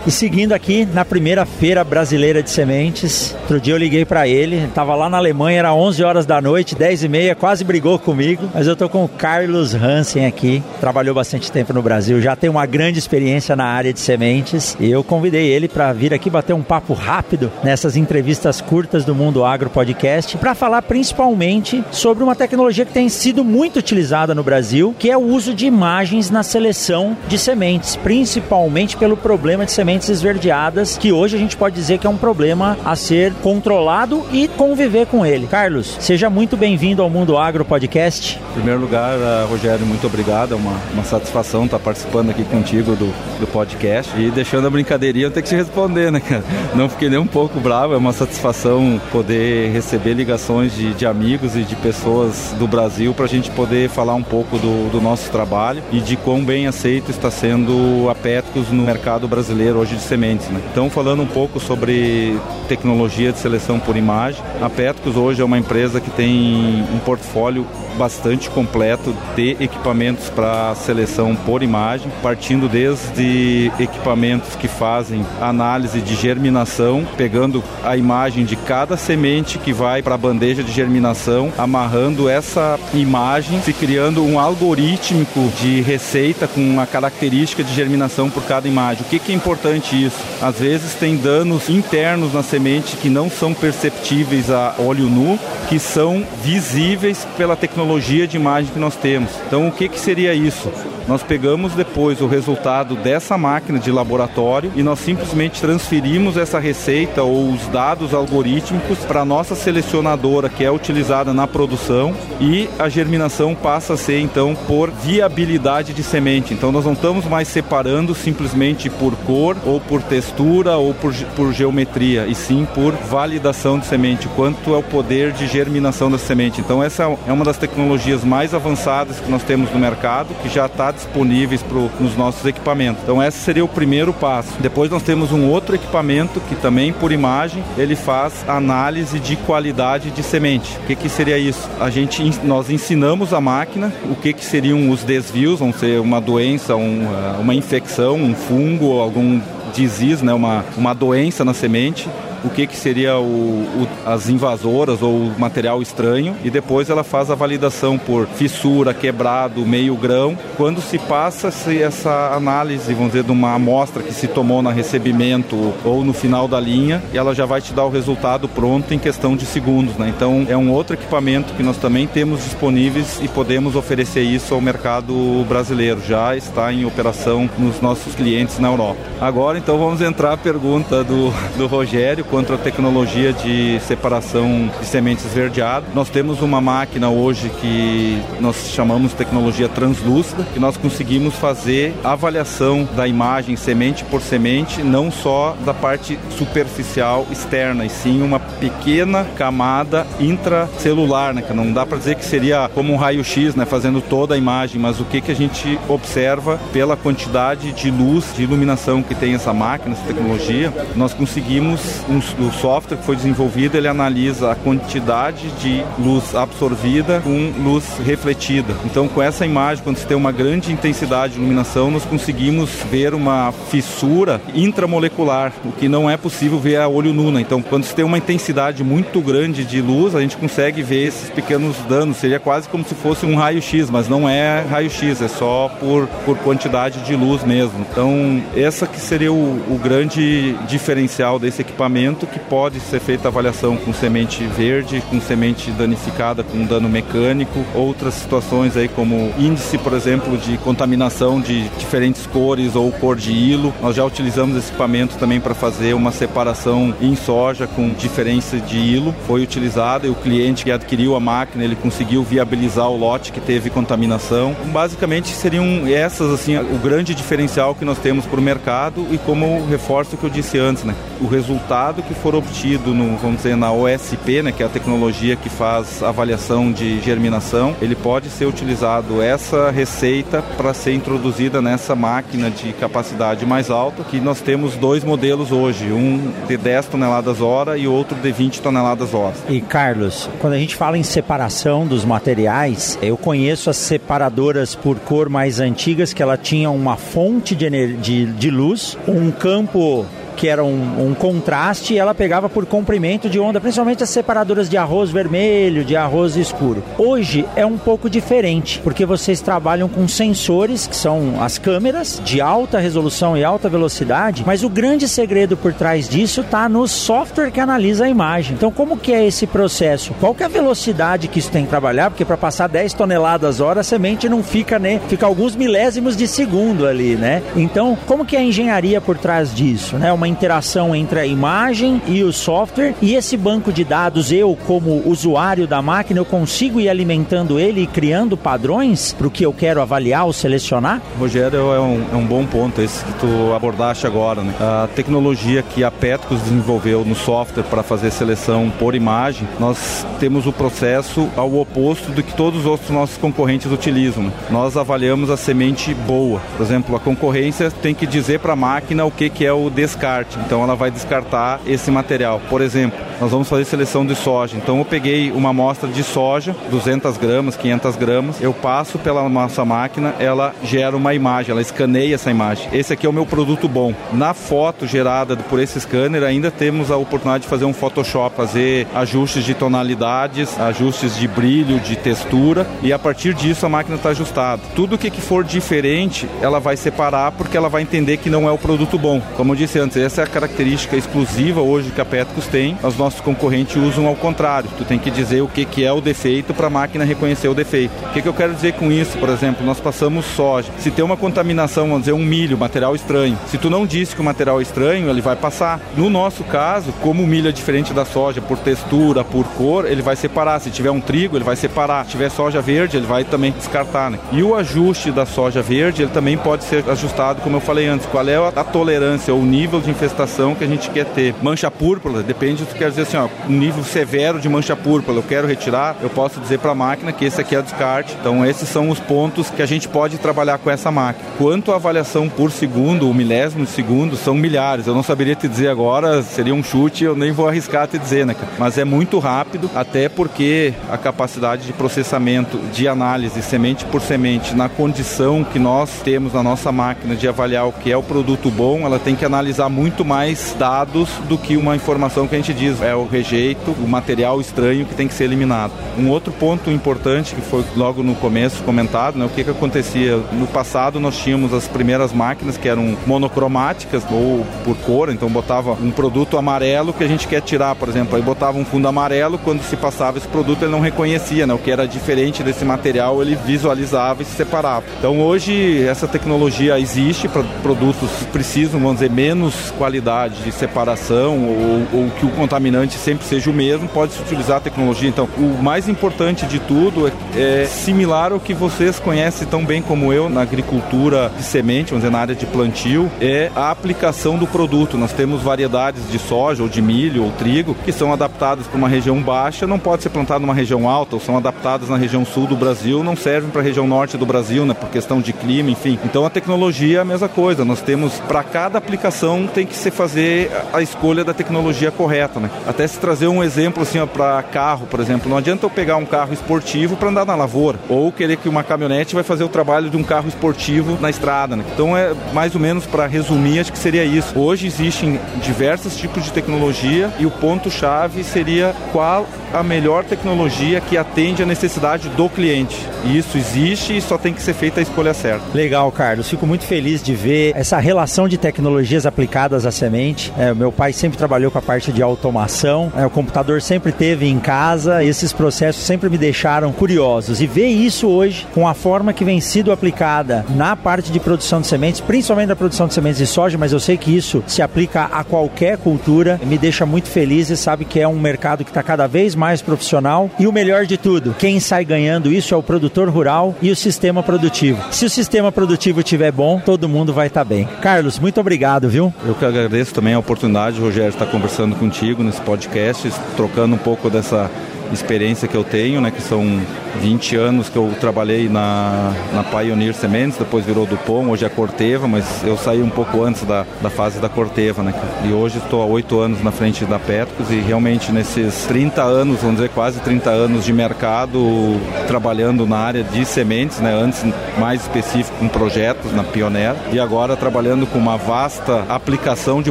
[0.06, 4.56] E seguindo aqui na primeira feira brasileira de sementes, outro dia eu liguei para ele,
[4.56, 8.48] estava lá na Alemanha, era 11 horas da noite, 10 e meia, quase brigou comigo,
[8.54, 12.48] mas eu tô com o Carlos Hansen aqui, trabalhou bastante tempo no Brasil, já tem
[12.48, 16.54] uma grande experiência na área de sementes e eu convidei ele para vir aqui bater
[16.54, 22.34] um papo rápido nessas entrevistas curtas do Mundo Agro Podcast para falar principalmente sobre uma
[22.34, 26.42] tecnologia que tem sido muito utilizada no Brasil, que é o uso de imagens na
[26.42, 31.74] seleção de sementes, principalmente pelo problema de sementes sementes esverdeadas, que hoje a gente pode
[31.74, 35.46] dizer que é um problema a ser controlado e conviver com ele.
[35.46, 38.38] Carlos, seja muito bem-vindo ao Mundo Agro Podcast.
[38.50, 40.54] Em primeiro lugar, uh, Rogério, muito obrigado.
[40.54, 44.12] É uma, uma satisfação estar participando aqui contigo do, do podcast.
[44.18, 46.44] E deixando a brincadeirinha, eu tenho que te responder, né, cara?
[46.74, 47.94] Não fiquei nem um pouco bravo.
[47.94, 53.26] É uma satisfação poder receber ligações de, de amigos e de pessoas do Brasil para
[53.26, 57.10] a gente poder falar um pouco do, do nosso trabalho e de quão bem aceito
[57.10, 60.48] está sendo a Petcos no mercado brasileiro hoje de sementes.
[60.48, 60.60] Né?
[60.70, 65.58] Então, falando um pouco sobre tecnologia de seleção por imagem, a Petcos hoje é uma
[65.58, 67.66] empresa que tem um portfólio
[67.96, 76.14] bastante completo de equipamentos para seleção por imagem, partindo desde equipamentos que fazem análise de
[76.14, 82.28] germinação, pegando a imagem de cada semente que vai para a bandeja de germinação, amarrando
[82.28, 88.68] essa imagem, se criando um algorítmico de receita com uma característica de germinação por cada
[88.68, 89.04] imagem.
[89.04, 90.16] O que, que é importante isso?
[90.40, 95.78] Às vezes tem danos internos na semente que não são perceptíveis a olho nu, que
[95.78, 99.30] são visíveis pela tecnologia de imagem que nós temos.
[99.46, 100.70] Então, o que, que seria isso?
[101.10, 107.22] Nós pegamos depois o resultado dessa máquina de laboratório e nós simplesmente transferimos essa receita
[107.22, 112.88] ou os dados algorítmicos para a nossa selecionadora que é utilizada na produção e a
[112.88, 116.54] germinação passa a ser então por viabilidade de semente.
[116.54, 121.52] Então nós não estamos mais separando simplesmente por cor ou por textura ou por, por
[121.52, 126.60] geometria, e sim por validação de semente, quanto é o poder de germinação da semente.
[126.60, 130.66] Então essa é uma das tecnologias mais avançadas que nós temos no mercado, que já
[130.66, 133.02] está disponíveis pro, nos nossos equipamentos.
[133.02, 134.50] Então esse seria o primeiro passo.
[134.60, 140.10] Depois nós temos um outro equipamento que também por imagem ele faz análise de qualidade
[140.10, 140.76] de semente.
[140.78, 141.68] O que, que seria isso?
[141.80, 146.20] A gente nós ensinamos a máquina o que, que seriam os desvios, vão ser uma
[146.20, 147.06] doença, um,
[147.38, 149.40] uma infecção, um fungo, algum
[149.70, 152.08] disease, né, uma, uma doença na semente
[152.44, 157.04] o que, que seria o, o, as invasoras ou o material estranho e depois ela
[157.04, 160.36] faz a validação por fissura, quebrado, meio grão.
[160.56, 164.70] Quando se passa -se essa análise, vamos dizer, de uma amostra que se tomou na
[164.70, 168.98] recebimento ou no final da linha, ela já vai te dar o resultado pronto em
[168.98, 169.96] questão de segundos.
[169.96, 170.12] Né?
[170.14, 174.60] Então é um outro equipamento que nós também temos disponíveis e podemos oferecer isso ao
[174.60, 176.00] mercado brasileiro.
[176.06, 179.00] Já está em operação nos nossos clientes na Europa.
[179.20, 184.86] Agora então vamos entrar a pergunta do, do Rogério quanto à tecnologia de separação de
[184.86, 185.92] sementes verdeadas.
[185.94, 191.92] Nós temos uma máquina hoje que nós chamamos de tecnologia translúcida, que nós conseguimos fazer
[192.04, 198.38] avaliação da imagem semente por semente, não só da parte superficial externa, e sim uma
[198.38, 201.42] pequena camada intracelular, né?
[201.42, 203.64] Que não dá para dizer que seria como um raio-x, né?
[203.64, 208.32] Fazendo toda a imagem, mas o que, que a gente observa pela quantidade de luz,
[208.36, 213.16] de iluminação que tem essa máquina, essa tecnologia, nós conseguimos um o software que foi
[213.16, 218.74] desenvolvido, ele analisa a quantidade de luz absorvida com luz refletida.
[218.84, 223.14] Então, com essa imagem, quando você tem uma grande intensidade de iluminação, nós conseguimos ver
[223.14, 227.30] uma fissura intramolecular, o que não é possível ver a olho nu.
[227.30, 227.40] Né?
[227.40, 231.30] Então, quando você tem uma intensidade muito grande de luz, a gente consegue ver esses
[231.30, 232.16] pequenos danos.
[232.16, 236.36] Seria quase como se fosse um raio-x, mas não é raio-x, é só por, por
[236.38, 237.86] quantidade de luz mesmo.
[237.90, 243.76] Então, essa que seria o, o grande diferencial desse equipamento que pode ser feita avaliação
[243.76, 249.92] com semente verde, com semente danificada com dano mecânico, outras situações aí como índice, por
[249.92, 253.72] exemplo, de contaminação de diferentes cores ou cor de hilo.
[253.80, 258.78] Nós já utilizamos esse equipamento também para fazer uma separação em soja com diferença de
[258.78, 259.14] hilo.
[259.26, 263.40] Foi utilizado e o cliente que adquiriu a máquina, ele conseguiu viabilizar o lote que
[263.40, 264.54] teve contaminação.
[264.66, 269.66] Basicamente seriam essas assim o grande diferencial que nós temos para o mercado e como
[269.66, 270.94] reforço que eu disse antes, né?
[271.20, 274.68] O resultado resultado que for obtido no, vamos dizer, na OSP, né, que é a
[274.68, 281.62] tecnologia que faz avaliação de germinação, ele pode ser utilizado essa receita para ser introduzida
[281.62, 286.86] nessa máquina de capacidade mais alta, que nós temos dois modelos hoje, um de 10
[286.86, 289.34] toneladas hora e outro de 20 toneladas hora.
[289.48, 294.98] E Carlos, quando a gente fala em separação dos materiais, eu conheço as separadoras por
[294.98, 300.06] cor mais antigas que ela tinha uma fonte de, de, de luz, um campo
[300.40, 304.78] que era um, um, contraste, ela pegava por comprimento de onda, principalmente as separadoras de
[304.78, 306.82] arroz vermelho, de arroz escuro.
[306.96, 312.40] Hoje é um pouco diferente, porque vocês trabalham com sensores, que são as câmeras de
[312.40, 317.50] alta resolução e alta velocidade, mas o grande segredo por trás disso está no software
[317.50, 318.54] que analisa a imagem.
[318.54, 320.14] Então, como que é esse processo?
[320.20, 322.08] Qual que é a velocidade que isso tem que trabalhar?
[322.08, 325.02] Porque para passar 10 toneladas hora, a semente não fica, né?
[325.06, 327.42] Fica alguns milésimos de segundo ali, né?
[327.54, 330.10] Então, como que é a engenharia por trás disso, né?
[330.10, 335.02] Uma interação entre a imagem e o software e esse banco de dados, eu como
[335.06, 339.52] usuário da máquina, eu consigo ir alimentando ele e criando padrões para o que eu
[339.52, 341.02] quero avaliar ou selecionar?
[341.18, 344.42] Rogério, é um, é um bom ponto esse que tu abordaste agora.
[344.42, 344.54] Né?
[344.60, 350.46] A tecnologia que a Petrus desenvolveu no software para fazer seleção por imagem, nós temos
[350.46, 354.24] o processo ao oposto do que todos os outros nossos concorrentes utilizam.
[354.24, 354.32] Né?
[354.50, 356.40] Nós avaliamos a semente boa.
[356.56, 359.70] Por exemplo, a concorrência tem que dizer para a máquina o que, que é o
[359.70, 362.40] descarte Então ela vai descartar esse material.
[362.48, 364.56] Por exemplo, nós vamos fazer seleção de soja.
[364.56, 369.64] Então eu peguei uma amostra de soja, 200 gramas, 500 gramas, eu passo pela nossa
[369.64, 372.68] máquina, ela gera uma imagem, ela escaneia essa imagem.
[372.72, 373.94] Esse aqui é o meu produto bom.
[374.12, 378.86] Na foto gerada por esse scanner, ainda temos a oportunidade de fazer um Photoshop, fazer
[378.94, 384.10] ajustes de tonalidades, ajustes de brilho, de textura, e a partir disso a máquina está
[384.10, 384.62] ajustada.
[384.74, 388.58] Tudo que for diferente, ela vai separar porque ela vai entender que não é o
[388.58, 389.20] produto bom.
[389.36, 392.76] Como eu disse antes, Essa é a característica exclusiva hoje que a Petrus tem.
[392.82, 394.70] Os nossos concorrentes usam ao contrário.
[394.78, 397.54] Tu tem que dizer o que, que é o defeito para a máquina reconhecer o
[397.54, 397.92] defeito.
[398.06, 399.18] O que, que eu quero dizer com isso?
[399.18, 400.70] Por exemplo, nós passamos soja.
[400.78, 403.38] Se tem uma contaminação, vamos dizer, um milho, material estranho.
[403.46, 405.80] Se tu não disse que o material é estranho, ele vai passar.
[405.96, 410.02] No nosso caso, como o milho é diferente da soja por textura, por cor, ele
[410.02, 410.60] vai separar.
[410.60, 412.04] Se tiver um trigo, ele vai separar.
[412.04, 414.10] Se tiver soja verde, ele vai também descartar.
[414.10, 414.18] Né?
[414.32, 418.06] E o ajuste da soja verde, ele também pode ser ajustado, como eu falei antes.
[418.06, 421.34] Qual é a tolerância ou o nível de infestação que a gente quer ter?
[421.42, 425.22] Mancha púrpura, depende, tu quer dizer assim, ó, um nível severo de mancha púrpura, eu
[425.22, 428.16] quero retirar, eu posso dizer para a máquina que esse aqui é descarte.
[428.20, 431.28] Então, esses são os pontos que a gente pode trabalhar com essa máquina.
[431.38, 434.86] Quanto à avaliação por segundo, o milésimo de segundo, são milhares.
[434.86, 438.26] Eu não saberia te dizer agora, seria um chute, eu nem vou arriscar te dizer,
[438.26, 438.36] né?
[438.58, 444.54] Mas é muito rápido, até porque a capacidade de processamento, de análise, semente por semente,
[444.54, 448.50] na condição que nós temos na nossa máquina de avaliar o que é o produto
[448.50, 452.54] bom, ela tem que analisar muito mais dados do que uma informação que a gente
[452.54, 455.72] diz, é o rejeito, o material estranho que tem que ser eliminado.
[455.98, 460.16] Um outro ponto importante que foi logo no começo comentado, né, o que que acontecia
[460.32, 465.72] no passado nós tínhamos as primeiras máquinas que eram monocromáticas ou por cor, então botava
[465.72, 469.38] um produto amarelo que a gente quer tirar, por exemplo, aí botava um fundo amarelo,
[469.38, 473.20] quando se passava esse produto ele não reconhecia, né, o que era diferente desse material
[473.22, 474.84] ele visualizava e se separava.
[474.98, 481.38] Então hoje essa tecnologia existe para produtos que precisam, vamos dizer, menos qualidade de separação
[481.38, 485.08] ou, ou que o contaminante sempre seja o mesmo, pode se utilizar a tecnologia.
[485.08, 489.82] Então o mais importante de tudo é, é similar ao que vocês conhecem tão bem
[489.82, 494.36] como eu na agricultura de semente, vamos dizer, na área de plantio, é a aplicação
[494.36, 494.98] do produto.
[494.98, 498.88] Nós temos variedades de soja ou de milho ou trigo que são adaptadas para uma
[498.88, 502.46] região baixa, não pode ser plantado numa região alta, ou são adaptadas na região sul
[502.46, 505.70] do Brasil, não servem para a região norte do Brasil, né, por questão de clima,
[505.70, 505.98] enfim.
[506.04, 507.64] Então a tecnologia é a mesma coisa.
[507.64, 512.48] Nós temos para cada aplicação tem que se fazer a escolha da tecnologia correta, né?
[512.66, 516.06] Até se trazer um exemplo assim para carro, por exemplo, não adianta eu pegar um
[516.06, 519.90] carro esportivo para andar na lavoura ou querer que uma caminhonete vai fazer o trabalho
[519.90, 521.64] de um carro esportivo na estrada, né?
[521.74, 524.38] Então é mais ou menos para resumir, acho que seria isso.
[524.38, 530.80] Hoje existem diversos tipos de tecnologia e o ponto chave seria qual a melhor tecnologia
[530.80, 532.76] que atende a necessidade do cliente.
[533.04, 535.44] E isso existe e só tem que ser feita a escolha certa.
[535.52, 536.28] Legal, Carlos.
[536.28, 540.32] Fico muito feliz de ver essa relação de tecnologias aplicadas à semente.
[540.38, 542.92] É, meu pai sempre trabalhou com a parte de automação.
[542.96, 545.02] É, o computador sempre teve em casa.
[545.04, 547.40] Esses processos sempre me deixaram curiosos.
[547.40, 551.60] E ver isso hoje com a forma que vem sido aplicada na parte de produção
[551.60, 554.62] de sementes, principalmente na produção de sementes de soja, mas eu sei que isso se
[554.62, 558.70] aplica a qualquer cultura, me deixa muito feliz e sabe que é um mercado que
[558.70, 560.30] está cada vez mais profissional.
[560.38, 563.76] E o melhor de tudo, quem sai ganhando isso é o produtor rural e o
[563.76, 564.82] sistema produtivo.
[564.90, 567.68] Se o sistema produtivo estiver bom, todo mundo vai estar tá bem.
[567.80, 569.12] Carlos, muito obrigado, viu?
[569.24, 573.78] Eu que agradeço também a oportunidade, Rogério, de estar conversando contigo nesse podcast, trocando um
[573.78, 574.50] pouco dessa
[574.92, 576.60] experiência que eu tenho, né, que são
[577.00, 582.08] 20 anos que eu trabalhei na, na Pioneer Sementes, depois virou Dupont, hoje é Corteva,
[582.08, 584.92] mas eu saí um pouco antes da, da fase da Corteva, né?
[585.24, 589.40] E hoje estou há 8 anos na frente da Petrus e realmente nesses 30 anos,
[589.40, 593.92] vamos dizer quase 30 anos de mercado, trabalhando na área de sementes, né?
[593.94, 594.24] Antes
[594.58, 599.70] mais específico com projetos na Pioneer e agora trabalhando com uma vasta aplicação de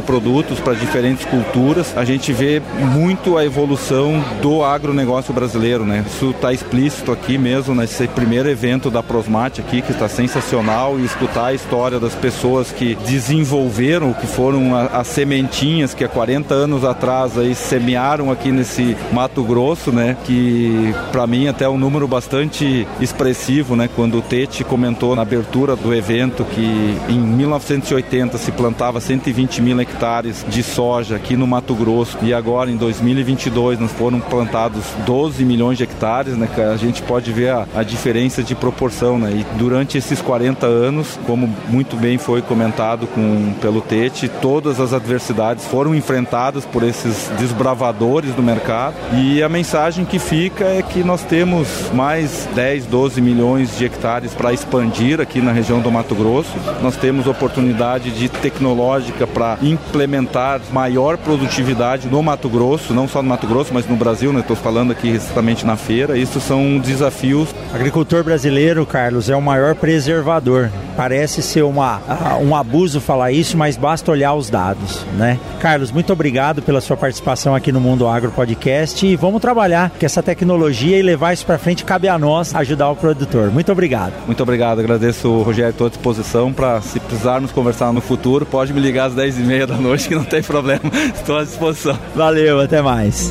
[0.00, 2.60] produtos para diferentes culturas, a gente vê
[2.94, 6.04] muito a evolução do agronegócio brasileiro, né?
[6.06, 11.04] Isso está explícito aqui mesmo nesse primeiro evento da Prosmate aqui, que está sensacional, e
[11.04, 16.84] escutar a história das pessoas que desenvolveram, que foram as sementinhas que há 40 anos
[16.84, 20.16] atrás aí semearam aqui nesse Mato Grosso, né?
[20.24, 23.88] Que para mim até é um número bastante expressivo, né?
[23.94, 29.80] Quando o Tete comentou na abertura do evento que em 1980 se plantava 120 mil
[29.80, 35.44] hectares de soja aqui no Mato Grosso e agora em 2022 nós foram plantados 12
[35.44, 36.48] milhões de hectares, né?
[36.72, 39.30] A gente pode ver a, a diferença de proporção, né?
[39.32, 44.92] E durante esses 40 anos, como muito bem foi comentado com, pelo Tete, todas as
[44.92, 51.02] adversidades foram enfrentadas por esses desbravadores do mercado e a mensagem que fica é que
[51.02, 56.14] nós temos mais 10, 12 milhões de hectares para expandir aqui na região do Mato
[56.14, 56.52] Grosso.
[56.82, 63.28] Nós temos oportunidade de tecnológica para implementar maior produtividade no Mato Grosso, não só no
[63.28, 64.40] Mato Grosso, mas no Brasil, né?
[64.40, 66.16] Estou falando falando aqui recentamente na feira.
[66.16, 67.54] Isso são desafios.
[67.74, 70.70] Agricultor brasileiro, Carlos, é o maior preservador.
[70.96, 72.00] Parece ser uma,
[72.40, 75.38] um abuso falar isso, mas basta olhar os dados, né?
[75.60, 80.06] Carlos, muito obrigado pela sua participação aqui no Mundo Agro Podcast e vamos trabalhar com
[80.06, 81.84] essa tecnologia e levar isso para frente.
[81.84, 83.50] Cabe a nós ajudar o produtor.
[83.50, 84.14] Muito obrigado.
[84.26, 84.78] Muito obrigado.
[84.78, 89.06] Agradeço o Rogério, estou à disposição para, se precisarmos conversar no futuro, pode me ligar
[89.06, 90.80] às 10h30 da noite que não tem problema.
[91.14, 91.98] Estou à disposição.
[92.14, 93.30] Valeu, até mais.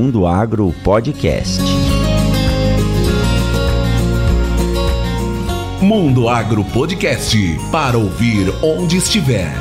[0.00, 1.60] Mundo Agro Podcast.
[5.82, 7.36] Mundo Agro Podcast
[7.70, 9.52] para ouvir onde estiver.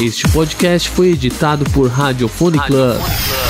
[0.00, 3.41] Este podcast foi editado por Radiofone Club.